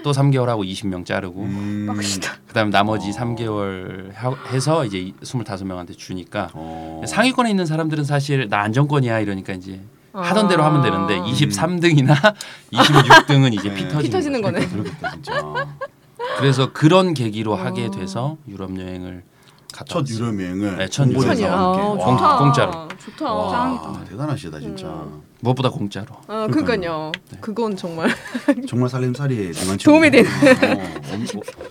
또 0.02 0.10
3개월 0.10 0.46
하고 0.46 0.64
20명 0.64 1.04
자르고 1.06 1.42
음. 1.42 1.84
빡시다. 1.86 2.32
그다음에 2.48 2.70
나머지 2.72 3.10
어. 3.10 3.12
3개월 3.12 4.12
하- 4.14 4.34
해서 4.52 4.84
이제 4.84 5.12
25명한테 5.22 5.96
주니까 5.96 6.50
어. 6.54 7.02
상위권에 7.06 7.48
있는 7.50 7.66
사람들은 7.66 8.02
사실 8.02 8.48
나 8.48 8.62
안정권이야 8.62 9.20
이러니까 9.20 9.52
이제 9.52 9.80
하던 10.12 10.48
대로 10.48 10.62
하면 10.64 10.82
되는데 10.82 11.18
아. 11.18 11.22
23등이나 11.24 12.34
26등은 12.72 13.54
이제 13.58 13.68
네. 13.68 13.74
피 13.74 13.82
터지는, 13.88 14.02
피 14.02 14.10
터지는. 14.10 14.42
거네. 14.42 14.66
그렇겠다 14.68 15.10
진짜. 15.12 15.66
그래서 16.38 16.72
그런 16.72 17.14
계기로 17.14 17.52
어. 17.52 17.56
하게 17.56 17.90
돼서 17.90 18.36
유럽 18.48 18.78
여행을 18.78 19.24
갔다 19.72 19.84
첫 19.88 19.98
왔어요. 20.00 20.16
유럽 20.26 20.40
여행을 20.40 20.76
네, 20.78 20.88
첫 20.88 21.04
홍보대사와 21.06 21.34
천이야. 21.34 21.52
함께. 21.52 21.82
어, 21.82 21.94
와. 21.94 22.16
좋다. 22.16 22.38
공짜로. 22.38 22.88
좋다. 22.98 23.32
와, 23.32 24.04
대단하시다 24.08 24.60
진짜. 24.60 24.86
음. 24.86 25.22
무엇보다 25.42 25.70
공짜로. 25.70 26.06
아, 26.28 26.46
그러니까요. 26.48 27.10
그건 27.40 27.76
정말 27.76 28.08
정말 28.68 28.88
살림살이에 28.88 29.50
능한 29.50 29.76
도움이. 29.82 30.10
되는. 30.10 30.30
어, 30.30 30.90
엄- 31.12 31.26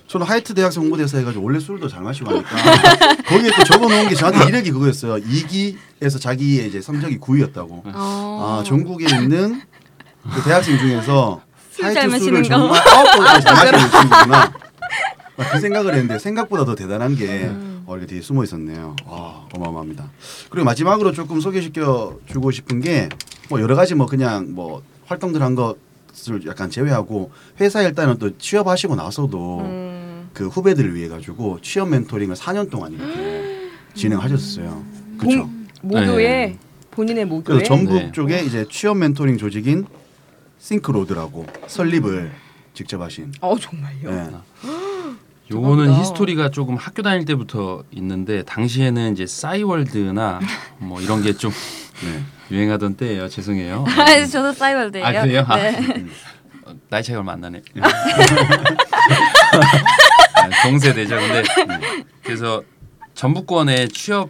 저는 0.07 0.27
하이트 0.27 0.53
대학생 0.53 0.83
홍보대사 0.83 1.17
해가지고 1.19 1.41
원래 1.45 1.57
술도 1.57 1.87
잘 1.87 2.01
마시고 2.01 2.29
하니까 2.31 2.49
거기에 3.23 3.49
또 3.55 3.63
적어놓은 3.63 4.09
게 4.09 4.15
저한테 4.15 4.45
이력이 4.49 4.71
그거였어요. 4.71 5.15
2기에서 5.23 6.19
자기의 6.19 6.67
이제 6.67 6.81
성적이 6.81 7.17
9위였다고. 7.19 7.81
아 7.85 8.61
전국에 8.65 9.05
있는 9.05 9.61
그 10.35 10.41
대학생 10.43 10.77
중에서 10.77 11.41
술잘 11.71 11.95
하이트 12.09 12.19
술을 12.19 12.41
마시는 12.41 12.43
거. 12.43 12.47
정말 12.49 12.87
아홉 12.89 13.05
번잘 13.15 13.53
마시는 13.55 13.79
친구구나. 13.89 14.53
아, 15.37 15.49
그 15.49 15.59
생각을 15.61 15.93
했는데 15.93 16.19
생각보다 16.19 16.65
더 16.65 16.75
대단한 16.75 17.15
게 17.15 17.49
어, 17.85 17.93
이렇게 17.95 18.05
뒤에 18.07 18.21
숨어 18.21 18.43
있었네요. 18.43 18.97
와 19.05 19.47
어마어마합니다. 19.53 20.11
그리고 20.49 20.65
마지막으로 20.65 21.13
조금 21.13 21.39
소개시켜 21.39 22.17
주고 22.29 22.51
싶은 22.51 22.81
게 22.81 23.07
뭐 23.51 23.59
여러 23.59 23.75
가지 23.75 23.95
뭐 23.95 24.07
그냥 24.07 24.55
뭐 24.55 24.81
활동들 25.05 25.41
한 25.43 25.55
것을 25.55 26.45
약간 26.47 26.69
제외하고 26.69 27.31
회사 27.59 27.81
일단은 27.81 28.17
또 28.17 28.37
취업하시고 28.37 28.95
나서도 28.95 29.59
음. 29.59 30.29
그 30.33 30.47
후배들을 30.47 30.95
위해 30.95 31.09
가지고 31.09 31.59
취업 31.61 31.89
멘토링을 31.89 32.35
4년 32.35 32.69
동안 32.71 32.93
이렇게 32.93 33.69
진행하셨어요. 33.93 34.83
그렇죠. 35.17 35.49
모교에 35.81 36.27
네. 36.27 36.57
본인의 36.91 37.25
모교에 37.25 37.55
그래서 37.57 37.65
전북 37.65 37.93
네. 37.95 38.11
쪽에 38.13 38.39
이제 38.41 38.65
취업 38.71 38.97
멘토링 38.97 39.37
조직인 39.37 39.85
싱크로드라고 40.59 41.45
설립을 41.67 42.31
직접 42.73 43.01
하신. 43.01 43.33
어 43.41 43.57
정말요. 43.59 44.11
네. 44.11 44.29
요거는. 45.51 45.93
히스토리가 45.99 46.51
조금 46.51 46.77
학교 46.77 47.01
다닐 47.01 47.25
때부터 47.25 47.83
있는데 47.91 48.43
당시에는 48.43 49.11
이제 49.11 49.25
싸이월드나 49.25 50.39
뭐 50.77 51.01
이런 51.01 51.21
게좀 51.21 51.51
네. 52.03 52.23
유행하던 52.55 52.95
때예요. 52.95 53.29
죄송해요. 53.29 53.85
아, 53.97 54.25
저도 54.25 54.53
싸이월드예요. 54.53 55.05
아, 55.05 55.11
그래요? 55.21 55.45
아. 55.47 55.55
네. 55.57 56.05
어, 56.65 56.73
나이 56.89 57.03
차이가 57.03 57.19
얼마 57.19 57.33
안 57.33 57.41
나네. 57.41 57.61
아, 57.81 57.89
동세대죠. 60.63 61.15
근데 61.15 61.43
그래서 62.23 62.63
전북권에 63.13 63.87
취업 63.89 64.29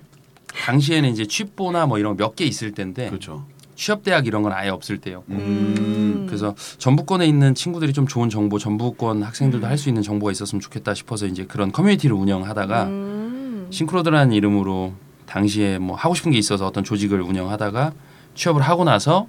당시에는 0.66 1.10
이제 1.10 1.26
취보나 1.26 1.86
뭐 1.86 1.98
이런 2.00 2.18
몇 2.18 2.36
개 2.36 2.46
있을 2.46 2.74
텐데 2.74 3.08
그렇죠. 3.10 3.46
취업 3.76 4.04
대학 4.04 4.28
이런 4.28 4.44
건 4.44 4.52
아예 4.54 4.70
없을 4.70 5.00
때요. 5.00 5.24
음. 5.30 6.26
그래서 6.28 6.56
전북권에 6.78 7.26
있는 7.26 7.56
친구들이 7.56 7.94
좀 7.94 8.06
좋은 8.08 8.30
정보, 8.30 8.60
전북권 8.60 9.24
학생들도 9.24 9.66
할수 9.66 9.90
있는 9.90 10.02
정보가 10.04 10.32
있었으면 10.32 10.60
좋겠다 10.62 10.94
싶어서 10.94 11.26
이제 11.26 11.46
그런 11.46 11.72
커뮤니티를 11.72 12.16
운영하다가 12.16 12.84
음. 12.86 13.68
싱크로드라는 13.72 14.34
이름으로 14.34 14.94
당시에 15.36 15.78
뭐 15.78 15.96
하고 15.96 16.14
싶은 16.14 16.32
게 16.32 16.38
있어서 16.38 16.68
어떤 16.68 16.84
조직을 16.84 17.22
운영하다가 17.22 17.94
취업을 18.36 18.62
하고 18.62 18.84
나서 18.84 19.28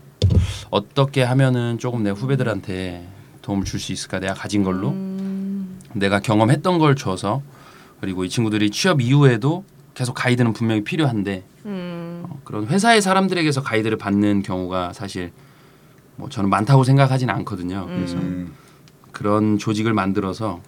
어떻게 0.70 1.22
하면은 1.22 1.78
조금 1.78 2.02
내 2.02 2.10
후배들한테 2.10 3.06
도움을 3.40 3.64
줄 3.64 3.78
수 3.78 3.92
있을까 3.92 4.18
내가 4.18 4.34
가진 4.34 4.64
걸로 4.64 4.88
음. 4.90 5.78
내가 5.92 6.18
경험했던 6.20 6.78
걸 6.80 6.96
줘서 6.96 7.42
그리고 8.00 8.24
이 8.24 8.28
친구들이 8.28 8.70
취업 8.70 9.00
이후에도 9.00 9.64
계속 9.94 10.14
가이드는 10.14 10.52
분명히 10.52 10.82
필요한데 10.82 11.44
음. 11.66 12.24
어, 12.26 12.40
그런 12.42 12.66
회사의 12.66 13.00
사람들에게서 13.00 13.62
가이드를 13.62 13.96
받는 13.96 14.42
경우가 14.42 14.92
사실 14.92 15.30
뭐 16.16 16.28
저는 16.28 16.50
많다고 16.50 16.82
생각하지는 16.82 17.32
않거든요. 17.36 17.86
그래서 17.86 18.16
음. 18.16 18.54
그런 19.12 19.56
조직을 19.58 19.92
만들어서 19.92 20.60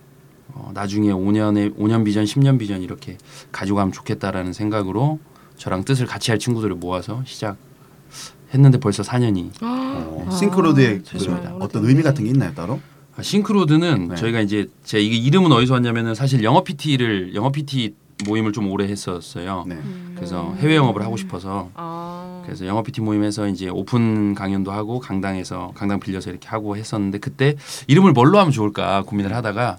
어, 0.52 0.70
나중에 0.74 1.08
5년에 1.08 1.76
5년 1.76 2.04
비전, 2.04 2.24
10년 2.24 2.58
비전 2.58 2.82
이렇게 2.82 3.16
가지고 3.52 3.78
가면 3.78 3.92
좋겠다라는 3.92 4.52
생각으로 4.52 5.18
저랑 5.56 5.84
뜻을 5.84 6.06
같이 6.06 6.30
할 6.30 6.38
친구들을 6.38 6.74
모아서 6.76 7.22
시작했는데 7.24 8.78
벌써 8.80 9.02
4년이 9.02 9.62
어, 9.62 10.26
아, 10.28 10.30
싱크로드의 10.30 10.98
그 10.98 11.04
됐습니다. 11.04 11.54
어떤 11.60 11.84
의미 11.86 12.02
같은 12.02 12.24
게 12.24 12.30
있나요 12.30 12.52
따로? 12.54 12.80
아, 13.16 13.22
싱크로드는 13.22 14.08
네. 14.08 14.14
저희가 14.16 14.40
이제 14.40 14.68
제 14.82 15.00
이게 15.00 15.16
이름은 15.16 15.52
어디서 15.52 15.74
왔냐면은 15.74 16.14
사실 16.14 16.42
영어 16.42 16.64
PT를 16.64 17.34
영어 17.34 17.50
PT 17.50 17.94
모임을 18.26 18.52
좀 18.52 18.70
오래 18.70 18.86
했었어요. 18.86 19.64
네. 19.66 19.78
그래서 20.14 20.54
해외 20.58 20.76
영업을 20.76 21.02
하고 21.02 21.16
싶어서 21.16 21.70
아. 21.74 22.42
그래서 22.44 22.66
영어 22.66 22.84
PT 22.84 23.00
모임에서 23.00 23.48
이제 23.48 23.68
오픈 23.68 24.34
강연도 24.34 24.70
하고 24.72 24.98
강당에서 25.00 25.72
강당 25.74 26.00
빌려서 26.00 26.30
이렇게 26.30 26.48
하고 26.48 26.76
했었는데 26.76 27.18
그때 27.18 27.54
이름을 27.86 28.12
뭘로 28.12 28.38
하면 28.38 28.52
좋을까 28.52 29.02
고민을 29.02 29.34
하다가 29.34 29.78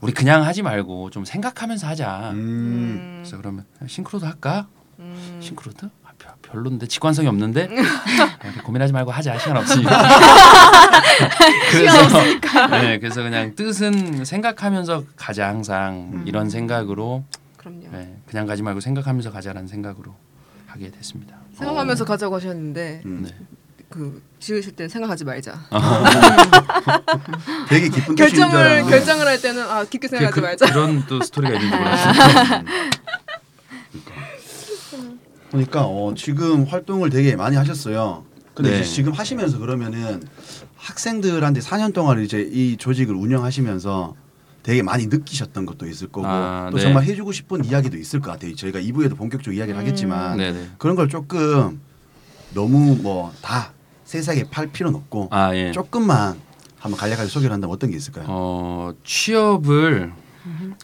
우리 0.00 0.12
그냥 0.12 0.44
하지 0.44 0.62
말고 0.62 1.10
좀 1.10 1.24
생각하면서 1.24 1.86
하자. 1.86 2.30
음. 2.32 3.20
그래서 3.22 3.36
그러면 3.36 3.66
싱크로드 3.86 4.26
할까? 4.26 4.66
음. 4.98 5.38
싱크로드? 5.42 5.86
아, 6.04 6.10
별- 6.18 6.32
별론데 6.42 6.86
직관성이 6.86 7.28
없는데 7.28 7.68
아, 7.78 8.62
고민하지 8.62 8.92
말고 8.92 9.10
하자 9.10 9.38
시간 9.38 9.56
없으니까. 9.58 9.90
그래서 11.70 12.68
네, 12.70 12.98
그래서 12.98 13.22
그냥 13.22 13.54
뜻은 13.54 14.24
생각하면서 14.24 15.04
가자 15.16 15.48
항상 15.48 16.10
음. 16.14 16.24
이런 16.26 16.48
생각으로 16.50 17.24
그럼요. 17.56 17.88
네, 17.92 18.16
그냥 18.26 18.46
가지 18.46 18.62
말고 18.62 18.80
생각하면서 18.80 19.30
가자라는 19.32 19.68
생각으로 19.68 20.14
하게 20.66 20.90
됐습니다. 20.90 21.36
생각하면서 21.54 22.04
가자고 22.04 22.36
하셨는데 22.36 23.02
음. 23.04 23.22
네. 23.26 23.34
그 23.90 24.22
지으실 24.38 24.76
때는 24.76 24.88
생각하지 24.88 25.24
말자. 25.24 25.66
되게 27.68 27.88
기쁜 27.88 28.14
결정을. 28.14 28.84
결정을 28.84 29.26
할 29.26 29.42
때는 29.42 29.62
아 29.64 29.84
깊게 29.84 30.06
생각하지 30.06 30.34
그, 30.34 30.40
말자. 30.40 30.66
그런 30.66 31.04
또 31.08 31.20
스토리가 31.20 31.54
있는 31.54 31.68
줄 31.70 31.78
몰랐어요. 31.78 32.12
그러니까 35.50 35.84
어, 35.84 36.14
지금 36.16 36.62
활동을 36.64 37.10
되게 37.10 37.34
많이 37.34 37.56
하셨어요. 37.56 38.24
근데 38.54 38.78
네. 38.78 38.84
지금 38.84 39.12
하시면서 39.12 39.58
그러면은 39.58 40.22
학생들한테 40.76 41.60
4년 41.60 41.92
동안 41.92 42.22
이제 42.22 42.48
이 42.52 42.76
조직을 42.76 43.14
운영하시면서 43.16 44.14
되게 44.62 44.82
많이 44.82 45.06
느끼셨던 45.06 45.66
것도 45.66 45.88
있을 45.88 46.06
거고 46.08 46.26
아, 46.28 46.68
또 46.70 46.76
네. 46.76 46.82
정말 46.84 47.02
해주고 47.04 47.32
싶은 47.32 47.64
이야기도 47.64 47.96
있을 47.96 48.20
것 48.20 48.30
같아요. 48.30 48.54
저희가 48.54 48.78
2부에도 48.78 49.16
본격적으로 49.16 49.56
이야기를 49.56 49.80
하겠지만 49.80 50.36
네네. 50.36 50.70
그런 50.78 50.94
걸 50.94 51.08
조금 51.08 51.80
너무 52.54 52.94
뭐 52.96 53.32
다 53.42 53.72
세세하게 54.10 54.50
팔 54.50 54.66
필요는 54.66 54.98
없고 54.98 55.28
아 55.30 55.54
예. 55.54 55.70
조금만 55.70 56.36
한번 56.80 56.98
간략하게 56.98 57.28
소개를 57.28 57.52
한다면 57.52 57.72
어떤 57.72 57.90
게 57.90 57.96
있을까요? 57.96 58.24
어, 58.28 58.92
취업을 59.04 60.12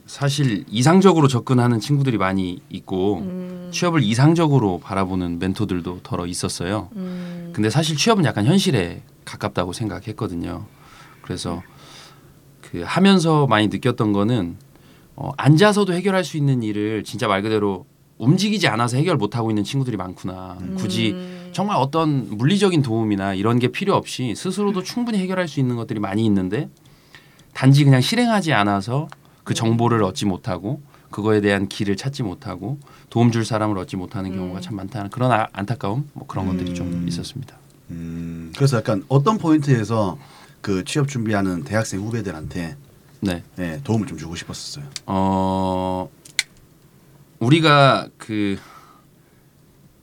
사실 0.06 0.64
이상적으로 0.68 1.26
접근하는 1.26 1.80
친구들이 1.80 2.18
많이 2.18 2.60
있고 2.68 3.18
음. 3.18 3.70
취업을 3.72 4.02
이상적으로 4.02 4.78
바라보는 4.78 5.40
멘토들도 5.40 6.00
더러 6.04 6.26
있었어요. 6.26 6.90
음. 6.94 7.50
근데 7.52 7.68
사실 7.68 7.96
취업은 7.96 8.24
약간 8.24 8.44
현실에 8.44 9.02
가깝다고 9.24 9.72
생각했거든요. 9.72 10.66
그래서 11.22 11.62
그 12.60 12.82
하면서 12.86 13.48
많이 13.48 13.66
느꼈던 13.66 14.12
거는 14.12 14.56
어, 15.16 15.32
앉아서도 15.36 15.94
해결할 15.94 16.22
수 16.22 16.36
있는 16.36 16.62
일을 16.62 17.02
진짜 17.02 17.26
말 17.26 17.42
그대로 17.42 17.86
움직이지 18.18 18.68
않아서 18.68 18.98
해결 18.98 19.16
못 19.16 19.36
하고 19.36 19.50
있는 19.50 19.64
친구들이 19.64 19.96
많구나. 19.96 20.58
굳이 20.76 21.12
음. 21.12 21.35
정말 21.56 21.78
어떤 21.78 22.36
물리적인 22.36 22.82
도움이나 22.82 23.32
이런 23.32 23.58
게 23.58 23.68
필요 23.68 23.94
없이 23.94 24.34
스스로도 24.36 24.82
충분히 24.82 25.16
해결할 25.20 25.48
수 25.48 25.58
있는 25.58 25.74
것들이 25.74 26.00
많이 26.00 26.22
있는데 26.26 26.68
단지 27.54 27.82
그냥 27.82 28.02
실행하지 28.02 28.52
않아서 28.52 29.08
그 29.42 29.54
정보를 29.54 30.02
얻지 30.02 30.26
못하고 30.26 30.82
그거에 31.10 31.40
대한 31.40 31.66
길을 31.66 31.96
찾지 31.96 32.24
못하고 32.24 32.78
도움 33.08 33.30
줄 33.32 33.46
사람을 33.46 33.78
얻지 33.78 33.96
못하는 33.96 34.36
경우가 34.36 34.58
음. 34.58 34.60
참 34.60 34.76
많다는 34.76 35.08
그런 35.08 35.32
아- 35.32 35.46
안타까움 35.54 36.10
뭐 36.12 36.26
그런 36.26 36.46
것들이 36.46 36.74
좀 36.74 36.88
음. 36.88 37.08
있었습니다. 37.08 37.56
음, 37.88 38.52
그래서 38.54 38.76
약간 38.76 39.02
어떤 39.08 39.38
포인트에서 39.38 40.18
그 40.60 40.84
취업 40.84 41.08
준비하는 41.08 41.64
대학생 41.64 42.00
후배들한테 42.00 42.76
네. 43.20 43.42
네, 43.56 43.80
도움을 43.82 44.06
좀 44.06 44.18
주고 44.18 44.36
싶었어요. 44.36 44.84
어 45.06 46.10
우리가 47.38 48.08
그 48.18 48.58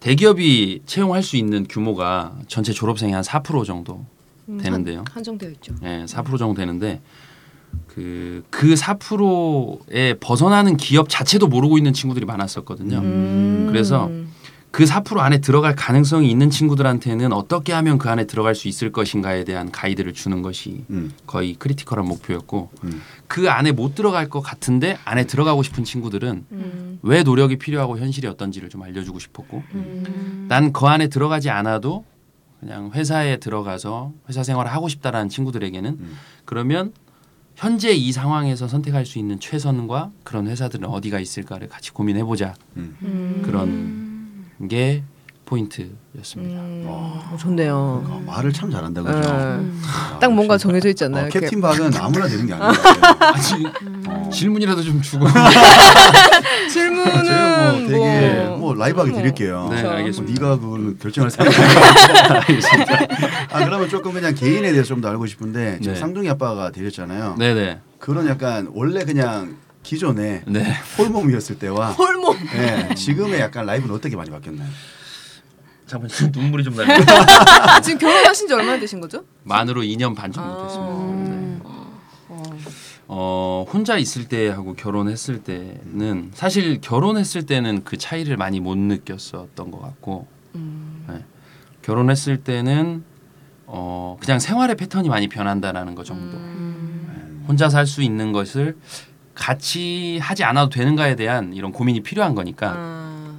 대기업이 0.03 0.81
채용할 0.85 1.23
수 1.23 1.37
있는 1.37 1.65
규모가 1.65 2.35
전체 2.47 2.73
졸업생의 2.73 3.15
한4% 3.15 3.63
정도 3.65 4.05
음, 4.49 4.57
되는데요. 4.57 4.97
한, 4.99 5.05
한정되어 5.09 5.49
있죠. 5.51 5.73
예, 5.83 6.03
4% 6.05 6.37
정도 6.37 6.53
되는데 6.55 6.99
그 7.87 8.43
그 8.49 8.73
4%에 8.75 10.15
벗어나는 10.19 10.77
기업 10.77 11.07
자체도 11.09 11.47
모르고 11.47 11.77
있는 11.77 11.91
친구들이 11.93 12.25
많았었거든요. 12.25 12.97
음. 12.99 13.65
그래서 13.69 14.09
그 14.73 14.85
4% 14.85 15.19
안에 15.19 15.37
들어갈 15.37 15.75
가능성이 15.75 16.31
있는 16.31 16.49
친구들한테는 16.49 17.31
어떻게 17.31 17.73
하면 17.73 17.99
그 17.99 18.09
안에 18.09 18.25
들어갈 18.25 18.55
수 18.55 18.67
있을 18.67 18.91
것인가에 18.91 19.43
대한 19.43 19.71
가이드를 19.71 20.13
주는 20.13 20.41
것이 20.41 20.83
음, 20.89 21.11
거의 21.27 21.53
크리티컬한 21.53 22.07
목표였고 22.07 22.71
음. 22.83 23.01
그 23.27 23.51
안에 23.51 23.71
못 23.71 23.93
들어갈 23.93 24.29
것 24.29 24.41
같은데 24.41 24.97
안에 25.05 25.25
들어가고 25.27 25.61
싶은 25.61 25.83
친구들은 25.83 26.45
음. 26.51 26.99
왜 27.03 27.21
노력이 27.21 27.59
필요하고 27.59 27.99
현실이 27.99 28.25
어떤지를 28.25 28.69
좀 28.69 28.81
알려주고 28.81 29.19
싶었고 29.19 29.61
음. 29.75 30.47
난그 30.49 30.87
안에 30.87 31.07
들어가지 31.07 31.51
않아도 31.51 32.03
그냥 32.59 32.89
회사에 32.95 33.37
들어가서 33.37 34.11
회사 34.27 34.41
생활을 34.41 34.73
하고 34.73 34.89
싶다라는 34.89 35.29
친구들에게는 35.29 35.91
음. 35.91 36.17
그러면 36.45 36.93
현재 37.55 37.91
이 37.91 38.11
상황에서 38.11 38.67
선택할 38.67 39.05
수 39.05 39.19
있는 39.19 39.39
최선과 39.39 40.09
그런 40.23 40.47
회사들은 40.47 40.89
어디가 40.89 41.19
있을까를 41.19 41.69
같이 41.69 41.91
고민해 41.91 42.23
보자 42.23 42.55
음. 42.75 42.97
음. 43.03 43.41
그런 43.45 44.02
게 44.69 45.03
포인트였습니다. 45.45 46.61
음. 46.61 46.83
어. 46.87 47.35
좋네요. 47.39 48.01
그러니까 48.05 48.31
말을 48.31 48.53
참 48.53 48.71
잘한다 48.71 49.03
그죠? 49.03 49.19
네. 49.19 49.27
아, 49.85 50.17
딱 50.19 50.31
뭔가 50.33 50.53
역시. 50.53 50.63
정해져 50.63 50.89
있지 50.89 51.03
어? 51.03 51.09
캡틴 51.29 51.61
박은 51.61 51.91
아무나 51.97 52.27
되는 52.27 52.47
게것 52.47 52.59
같아요. 52.59 53.31
아직 53.33 53.65
어. 54.07 54.29
질문이라도 54.31 54.81
좀 54.81 55.01
주고 55.01 55.25
이렇게 55.25 55.43
질문은 56.71 57.23
제가 57.25 57.71
뭐 57.73 57.87
되게 57.87 58.45
뭐, 58.47 58.57
뭐 58.57 58.73
라이브하게 58.75 59.11
뭐. 59.11 59.19
드릴게요. 59.19 59.67
네, 59.69 59.81
그렇죠. 59.81 59.89
알겠습니다. 59.97 60.41
네가 60.41 60.59
그걸 60.59 60.97
결정할 60.97 61.31
알겠습니다. 62.47 62.93
아 63.51 63.65
그러면 63.65 63.89
조금 63.89 64.13
그냥 64.13 64.33
개인에 64.33 64.71
대해서 64.71 64.87
좀 64.87 65.01
더 65.01 65.09
알고 65.09 65.25
싶은데 65.25 65.79
지금 65.81 65.93
네. 65.95 65.99
쌍둥이 65.99 66.29
아빠가 66.29 66.71
되셨잖아요. 66.71 67.35
네네 67.37 67.79
그런 67.99 68.27
약간 68.27 68.69
원래 68.73 69.03
그냥 69.03 69.57
기존에 69.83 70.43
네. 70.47 70.73
홀몸이었을 70.97 71.59
때와 71.59 71.91
홀몸. 71.91 72.37
네, 72.53 72.95
지금의 72.95 73.39
약간 73.41 73.65
라이브는 73.65 73.93
어떻게 73.93 74.15
많이 74.15 74.29
바뀌었나요? 74.31 74.69
잠깐 75.85 76.09
눈물이 76.33 76.63
좀 76.63 76.75
나요. 76.75 76.87
아, 77.67 77.79
지금 77.81 77.99
결혼하신 77.99 78.47
지 78.47 78.53
얼마나 78.53 78.79
되신 78.79 79.01
거죠? 79.01 79.25
만으로 79.43 79.81
2년 79.81 80.15
반 80.15 80.31
정도 80.31 80.49
아. 80.49 80.63
됐습니다. 80.63 81.29
네. 81.29 81.59
어. 81.63 82.57
어 83.07 83.65
혼자 83.71 83.97
있을 83.97 84.27
때 84.29 84.47
하고 84.49 84.73
결혼했을 84.73 85.43
때는 85.43 86.31
사실 86.33 86.79
결혼했을 86.79 87.45
때는 87.45 87.83
그 87.83 87.97
차이를 87.97 88.37
많이 88.37 88.59
못 88.61 88.77
느꼈었던 88.77 89.69
것 89.71 89.81
같고 89.81 90.25
음. 90.55 91.05
네. 91.09 91.23
결혼했을 91.81 92.37
때는 92.37 93.03
어 93.67 94.17
그냥 94.21 94.39
생활의 94.39 94.77
패턴이 94.77 95.09
많이 95.09 95.27
변한다라는 95.27 95.93
것 95.95 96.05
정도. 96.05 96.37
음. 96.37 97.43
혼자 97.45 97.69
살 97.69 97.85
수 97.85 98.01
있는 98.01 98.31
것을 98.31 98.77
같이 99.35 100.19
하지 100.21 100.43
않아도 100.43 100.69
되는가에 100.69 101.15
대한 101.15 101.53
이런 101.53 101.71
고민이 101.71 102.01
필요한 102.01 102.35
거니까 102.35 102.73
아. 102.75 103.33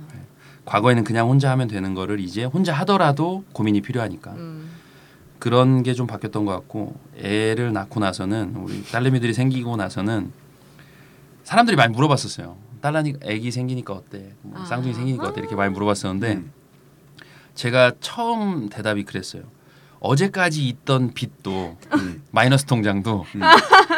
과거에는 0.65 1.05
그냥 1.05 1.29
혼자 1.29 1.51
하면 1.51 1.69
되는 1.69 1.95
거를 1.95 2.21
이제 2.21 2.45
혼자 2.45 2.73
하더라도 2.75 3.45
고민이 3.53 3.81
필요하니까 3.83 4.33
음. 4.33 4.71
그런 5.39 5.83
게 5.83 5.93
좀 5.95 6.07
바뀌었던 6.07 6.45
것 6.47 6.53
같고 6.53 6.99
애를 7.19 7.73
낳고 7.73 8.01
나서는 8.01 8.55
우리 8.57 8.83
딸내미들이 8.87 9.35
생기고 9.35 9.77
나서는 9.77 10.33
사람들이 11.45 11.77
많이 11.77 11.93
물어봤었어요. 11.95 12.57
딸내미 12.81 13.15
애기 13.23 13.51
생기니까 13.51 13.93
어때? 13.93 14.33
뭐 14.43 14.61
아. 14.61 14.65
쌍둥이 14.65 14.95
생기니까 14.95 15.29
어때? 15.29 15.41
이렇게 15.41 15.55
많이 15.55 15.73
물어봤었는데 15.73 16.33
음. 16.33 16.53
제가 17.55 17.93
처음 18.01 18.69
대답이 18.69 19.05
그랬어요. 19.05 19.43
어제까지 20.05 20.69
있던 20.69 21.15
빚도 21.15 21.79
음. 21.95 22.23
마이너스 22.31 22.67
통장도 22.67 23.25
음. 23.37 23.41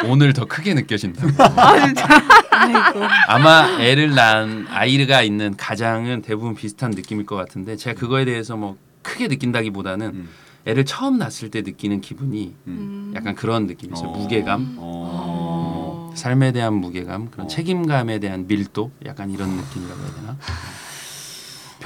오늘 0.09 0.31
더 0.31 0.45
크게 0.45 0.73
느껴진다. 0.73 1.27
아이고. 2.49 3.01
아마 3.27 3.77
애를 3.81 4.15
낳은 4.15 4.67
아이가 4.69 5.21
있는 5.21 5.55
가장은 5.57 6.21
대부분 6.21 6.55
비슷한 6.55 6.91
느낌일 6.91 7.25
것 7.25 7.35
같은데 7.35 7.75
제가 7.75 7.99
그거에 7.99 8.23
대해서 8.23 8.55
뭐 8.55 8.77
크게 9.01 9.27
느낀다기보다는 9.27 10.07
음. 10.07 10.29
애를 10.65 10.85
처음 10.85 11.17
낳았을 11.17 11.51
때 11.51 11.61
느끼는 11.61 11.99
기분이 12.01 12.53
음. 12.67 13.13
약간 13.15 13.35
그런 13.35 13.67
느낌이 13.67 13.93
있어요. 13.93 14.09
어. 14.09 14.17
무게감, 14.17 14.75
어. 14.79 16.13
삶에 16.15 16.51
대한 16.51 16.73
무게감, 16.73 17.31
그런 17.31 17.45
어. 17.45 17.49
책임감에 17.49 18.19
대한 18.19 18.47
밀도, 18.47 18.91
약간 19.05 19.29
이런 19.29 19.49
느낌이라고 19.49 20.01
해야 20.01 20.11
되나? 20.15 20.37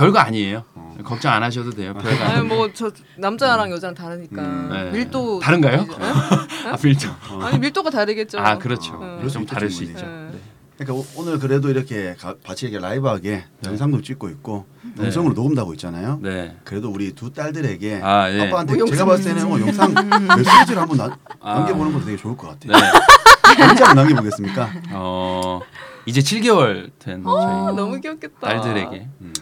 별거 0.02 0.20
아니에요. 0.20 0.64
어. 0.74 0.96
걱정 1.04 1.32
안 1.32 1.44
하셔도 1.44 1.70
돼요. 1.72 1.94
별거 1.94 2.10
아니 2.24 2.34
아니에요. 2.34 2.44
뭐저 2.46 2.92
남자랑 3.18 3.72
여자랑 3.72 3.94
다르니까 3.96 4.42
음. 4.42 4.70
네. 4.72 4.92
밀도 4.92 5.40
다른가요? 5.40 5.84
네? 5.86 5.96
아, 6.66 6.78
밀도. 6.82 7.08
아니 7.44 7.60
밀도가 7.60 7.90
다르겠죠. 7.92 8.40
아, 8.40 8.58
그렇죠. 8.58 8.94
어, 8.96 9.20
네. 9.22 9.28
좀 9.30 9.46
다를 9.46 9.70
수. 9.70 9.84
있죠. 9.84 10.06
네. 10.06 10.30
네. 10.32 10.40
그러니까 10.78 10.94
오- 10.96 11.22
오늘 11.22 11.38
그래도 11.38 11.70
이렇게 11.70 12.16
이렇게 12.64 12.80
라이브하게 12.80 13.44
영상도 13.66 14.02
찍고 14.02 14.30
있고 14.30 14.66
네. 14.96 15.06
음성으로 15.06 15.34
녹음도 15.36 15.62
하고 15.62 15.74
있잖아요. 15.74 16.20
네. 16.24 16.58
그래도 16.64 16.90
우리 16.90 17.14
두 17.14 17.32
딸들에게 17.32 18.02
아, 18.04 18.32
예. 18.32 18.48
아빠한테 18.48 18.78
뭐 18.78 18.86
제가 18.88 19.02
영상- 19.02 19.08
봤을 19.08 19.24
때는 19.26 19.48
뭐 19.48 19.62
영상 19.62 19.94
메시지를 20.38 20.82
한번 20.82 20.98
나, 20.98 21.18
아. 21.40 21.54
남겨보는 21.60 21.94
것도 21.94 22.06
되게 22.06 22.18
좋을 22.18 22.36
것 22.36 22.48
같아요. 22.60 22.74
네. 22.82 23.68
문자 23.68 23.90
한번 23.90 24.06
남겨보겠습니까? 24.06 24.72
어, 24.94 25.60
이제 26.08 26.22
7개월 26.22 26.90
된 26.98 27.22
아, 27.28 27.42
저희 27.68 27.76
너무 27.76 28.00
귀엽겠다. 28.00 28.40
딸들에게 28.40 29.08
음. 29.22 29.34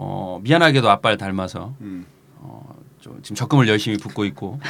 어, 0.00 0.38
미안하게도 0.42 0.88
아빠를 0.88 1.16
닮아서 1.18 1.74
음. 1.80 2.06
어, 2.36 2.62
좀 3.00 3.18
지금 3.22 3.34
적금을 3.34 3.66
열심히 3.66 3.96
붓고 3.96 4.24
있고 4.26 4.60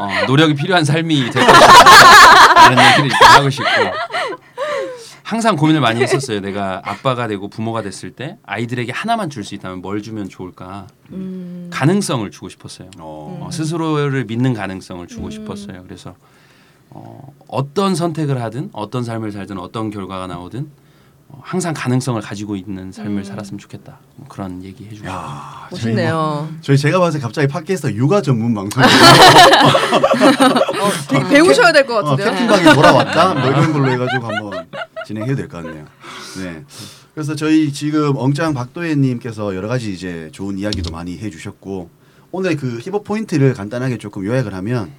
어, 0.00 0.26
노력이 0.26 0.54
필요한 0.54 0.82
삶이 0.82 1.30
될 1.30 1.46
것이다 1.46 2.72
이런 2.72 2.98
얘기를 3.04 3.10
하고 3.34 3.50
싶고 3.50 3.66
항상 5.22 5.56
고민을 5.56 5.80
많이 5.82 6.00
했었어요. 6.00 6.40
내가 6.40 6.80
아빠가 6.84 7.28
되고 7.28 7.48
부모가 7.48 7.82
됐을 7.82 8.10
때 8.12 8.38
아이들에게 8.46 8.90
하나만 8.92 9.28
줄 9.30 9.44
수 9.44 9.54
있다면 9.54 9.82
뭘 9.82 10.02
주면 10.02 10.28
좋을까? 10.30 10.86
음. 11.12 11.68
가능성을 11.70 12.28
주고 12.30 12.48
싶었어요. 12.48 12.88
어. 12.98 13.40
어, 13.42 13.50
스스로를 13.52 14.24
믿는 14.24 14.54
가능성을 14.54 15.06
주고 15.06 15.28
싶었어요. 15.30 15.82
그래서 15.84 16.14
어, 16.88 17.32
어떤 17.46 17.94
선택을 17.94 18.40
하든 18.42 18.70
어떤 18.72 19.04
삶을 19.04 19.32
살든 19.32 19.58
어떤 19.58 19.90
결과가 19.90 20.26
나오든 20.26 20.60
어, 20.62 20.66
항상 21.42 21.72
가능성을 21.74 22.20
가지고 22.22 22.56
있는 22.56 22.92
삶을 22.92 23.24
살았으면 23.24 23.58
좋겠다. 23.58 23.98
뭐 24.16 24.26
그런 24.28 24.62
얘기 24.62 24.86
해주고. 24.86 25.08
야, 25.08 25.68
저희 25.70 25.70
뭐- 25.70 25.78
멋있네요. 25.78 26.48
저희 26.60 26.76
제가 26.78 26.98
봐서 27.00 27.18
갑자기 27.18 27.46
팟캐스트 27.48 27.94
육아 27.94 28.22
전문 28.22 28.54
방송이에요. 28.54 28.90
어, 30.80 30.90
되게 31.08 31.28
배우셔야 31.28 31.72
될것 31.72 32.04
어, 32.04 32.10
같은데요. 32.16 32.30
캡틴방이 32.32 32.74
돌아왔다 32.74 33.34
뭐 33.34 33.48
이런 33.50 33.72
걸로 33.72 33.90
해가지고 33.90 34.26
한번 34.26 34.66
진행해도 35.06 35.36
될 35.36 35.48
것 35.48 35.62
같네요. 35.62 35.84
네. 36.38 36.64
그래서 37.14 37.34
저희 37.34 37.72
지금 37.72 38.16
엉짱 38.16 38.54
박도혜님께서 38.54 39.54
여러 39.56 39.68
가지 39.68 39.92
이제 39.92 40.28
좋은 40.32 40.58
이야기도 40.58 40.90
많이 40.90 41.18
해주셨고 41.18 41.90
오늘 42.32 42.56
그 42.56 42.78
힙업 42.78 43.04
포인트를 43.04 43.54
간단하게 43.54 43.98
조금 43.98 44.24
요약을 44.24 44.54
하면 44.54 44.90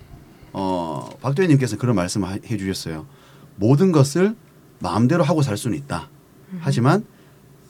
어 0.54 1.10
박도혜님께서 1.22 1.78
그런 1.78 1.96
말씀을 1.96 2.28
하- 2.30 2.38
해주셨어요. 2.46 3.06
모든 3.56 3.92
것을 3.92 4.36
마음대로 4.80 5.24
하고 5.24 5.42
살 5.42 5.58
수는 5.58 5.78
있다. 5.78 6.10
하지만 6.60 7.06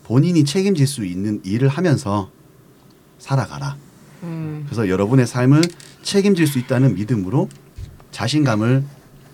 본인이 0.04 0.44
책임질 0.44 0.88
수 0.88 1.06
있는 1.06 1.40
일을 1.44 1.68
하면서 1.68 2.30
살아가라. 3.20 3.76
음. 4.24 4.64
그래서 4.66 4.90
여러분의 4.90 5.28
삶을 5.28 5.62
책임질 6.04 6.48
수 6.48 6.60
있다는 6.60 6.96
믿음으로 6.96 7.50
자신감을 8.12 8.84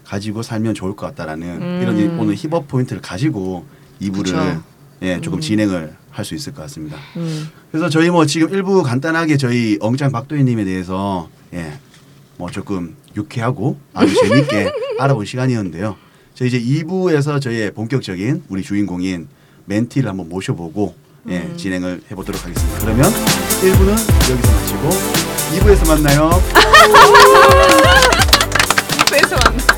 가지고 0.03 0.41
살면 0.43 0.73
좋을 0.75 0.95
것 0.95 1.05
같다라는 1.07 1.61
음. 1.61 1.79
이런 1.81 1.97
이- 1.97 2.03
오늘 2.19 2.35
힙업 2.35 2.67
포인트를 2.67 3.01
가지고 3.01 3.65
이부를. 3.99 4.59
예, 5.03 5.21
조금 5.21 5.39
진행을 5.39 5.95
할 6.09 6.25
수 6.25 6.33
있을 6.33 6.53
것 6.53 6.63
같습니다. 6.63 6.97
음. 7.17 7.47
그래서 7.71 7.87
저희 7.89 8.09
뭐 8.09 8.25
지금 8.25 8.49
일부 8.51 8.81
간단하게 8.81 9.37
저희 9.37 9.77
엉짱 9.79 10.11
박도희님에 10.11 10.65
대해서 10.65 11.29
예, 11.53 11.77
뭐 12.37 12.49
조금 12.49 12.95
유쾌하고 13.15 13.77
아주 13.93 14.15
재밌게 14.15 14.71
알아본 14.97 15.25
시간이었는데요. 15.27 15.95
저희 16.33 16.47
이제 16.47 16.59
2부에서 16.59 17.39
저희의 17.39 17.71
본격적인 17.75 18.43
우리 18.49 18.63
주인공인 18.63 19.27
멘티를 19.67 20.09
한번 20.09 20.27
모셔보고 20.29 20.95
예, 21.29 21.39
음. 21.39 21.57
진행을 21.57 22.01
해보도록 22.09 22.41
하겠습니다. 22.43 22.79
그러면 22.79 23.11
1부는 23.11 23.89
여기서 24.31 24.51
마치고 24.51 24.89
2부에서 25.59 25.87
만나요. 25.87 26.31
뺏어 29.11 29.35
왔네. 29.35 29.76